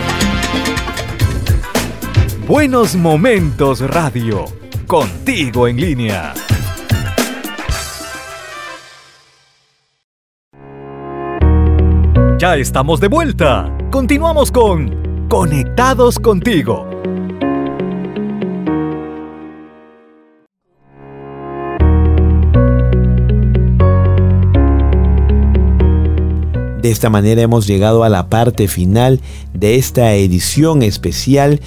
Buenos 2.47 2.95
Momentos 2.95 3.79
Radio, 3.79 4.45
contigo 4.85 5.67
en 5.67 5.77
línea. 5.77 6.33
Ya 12.37 12.57
estamos 12.57 12.99
de 12.99 13.07
vuelta. 13.07 13.75
Continuamos 13.91 14.51
con 14.51 15.27
Conectados 15.29 16.19
contigo 16.19 16.90
De 26.81 26.89
esta 26.89 27.11
manera 27.11 27.43
hemos 27.43 27.67
llegado 27.67 28.03
a 28.03 28.09
la 28.09 28.27
parte 28.27 28.67
final 28.67 29.21
de 29.53 29.75
esta 29.75 30.15
edición 30.15 30.81
especial 30.81 31.61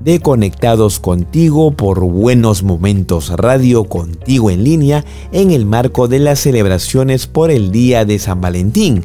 de 0.00 0.20
Conectados 0.20 1.00
contigo 1.00 1.72
por 1.72 2.00
Buenos 2.00 2.62
Momentos 2.62 3.28
Radio 3.36 3.84
contigo 3.84 4.50
en 4.50 4.64
línea 4.64 5.04
en 5.32 5.50
el 5.50 5.66
marco 5.66 6.08
de 6.08 6.20
las 6.20 6.40
celebraciones 6.40 7.26
por 7.26 7.50
el 7.50 7.70
Día 7.72 8.06
de 8.06 8.18
San 8.18 8.40
Valentín. 8.40 9.04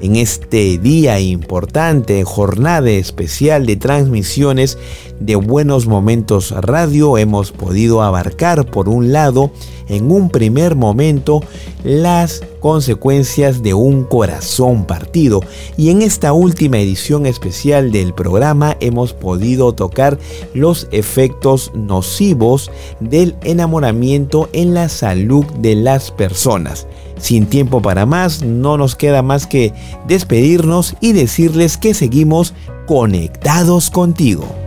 En 0.00 0.14
este 0.14 0.78
día 0.78 1.18
importante, 1.18 2.22
jornada 2.24 2.90
especial 2.90 3.66
de 3.66 3.76
transmisiones 3.76 4.78
de 5.18 5.34
Buenos 5.34 5.86
Momentos 5.86 6.50
Radio, 6.52 7.18
hemos 7.18 7.50
podido 7.50 8.02
abarcar 8.02 8.66
por 8.66 8.88
un 8.88 9.12
lado, 9.12 9.50
en 9.88 10.10
un 10.10 10.30
primer 10.30 10.76
momento, 10.76 11.42
las 11.82 12.42
consecuencias 12.60 13.62
de 13.62 13.74
un 13.74 14.04
corazón 14.04 14.86
partido 14.86 15.40
y 15.76 15.90
en 15.90 16.02
esta 16.02 16.32
última 16.32 16.78
edición 16.78 17.26
especial 17.26 17.92
del 17.92 18.14
programa 18.14 18.76
hemos 18.80 19.12
podido 19.12 19.74
tocar 19.74 20.18
los 20.54 20.88
efectos 20.92 21.72
nocivos 21.74 22.70
del 23.00 23.36
enamoramiento 23.42 24.48
en 24.52 24.74
la 24.74 24.88
salud 24.88 25.44
de 25.58 25.74
las 25.74 26.10
personas. 26.10 26.86
Sin 27.18 27.46
tiempo 27.46 27.80
para 27.80 28.06
más, 28.06 28.42
no 28.42 28.76
nos 28.76 28.96
queda 28.96 29.22
más 29.22 29.46
que 29.46 29.72
despedirnos 30.08 30.96
y 31.00 31.12
decirles 31.12 31.76
que 31.76 31.94
seguimos 31.94 32.54
conectados 32.86 33.90
contigo. 33.90 34.63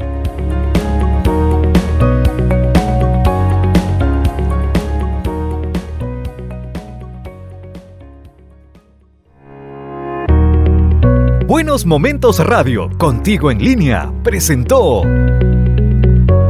Buenos 11.57 11.87
Momentos 11.87 12.37
Radio, 12.37 12.87
contigo 12.99 13.49
en 13.49 13.57
línea, 13.57 14.13
presentó 14.23 15.01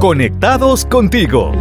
Conectados 0.02 0.86
contigo 0.86 1.54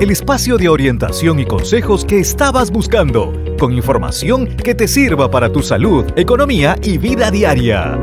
el 0.00 0.12
espacio 0.12 0.56
de 0.56 0.68
orientación 0.68 1.40
y 1.40 1.46
consejos 1.46 2.04
que 2.04 2.20
estabas 2.20 2.70
buscando, 2.70 3.32
con 3.58 3.72
información 3.72 4.46
que 4.56 4.76
te 4.76 4.86
sirva 4.86 5.28
para 5.28 5.50
tu 5.50 5.64
salud, 5.64 6.04
economía 6.14 6.76
y 6.80 6.98
vida 6.98 7.32
diaria. 7.32 7.98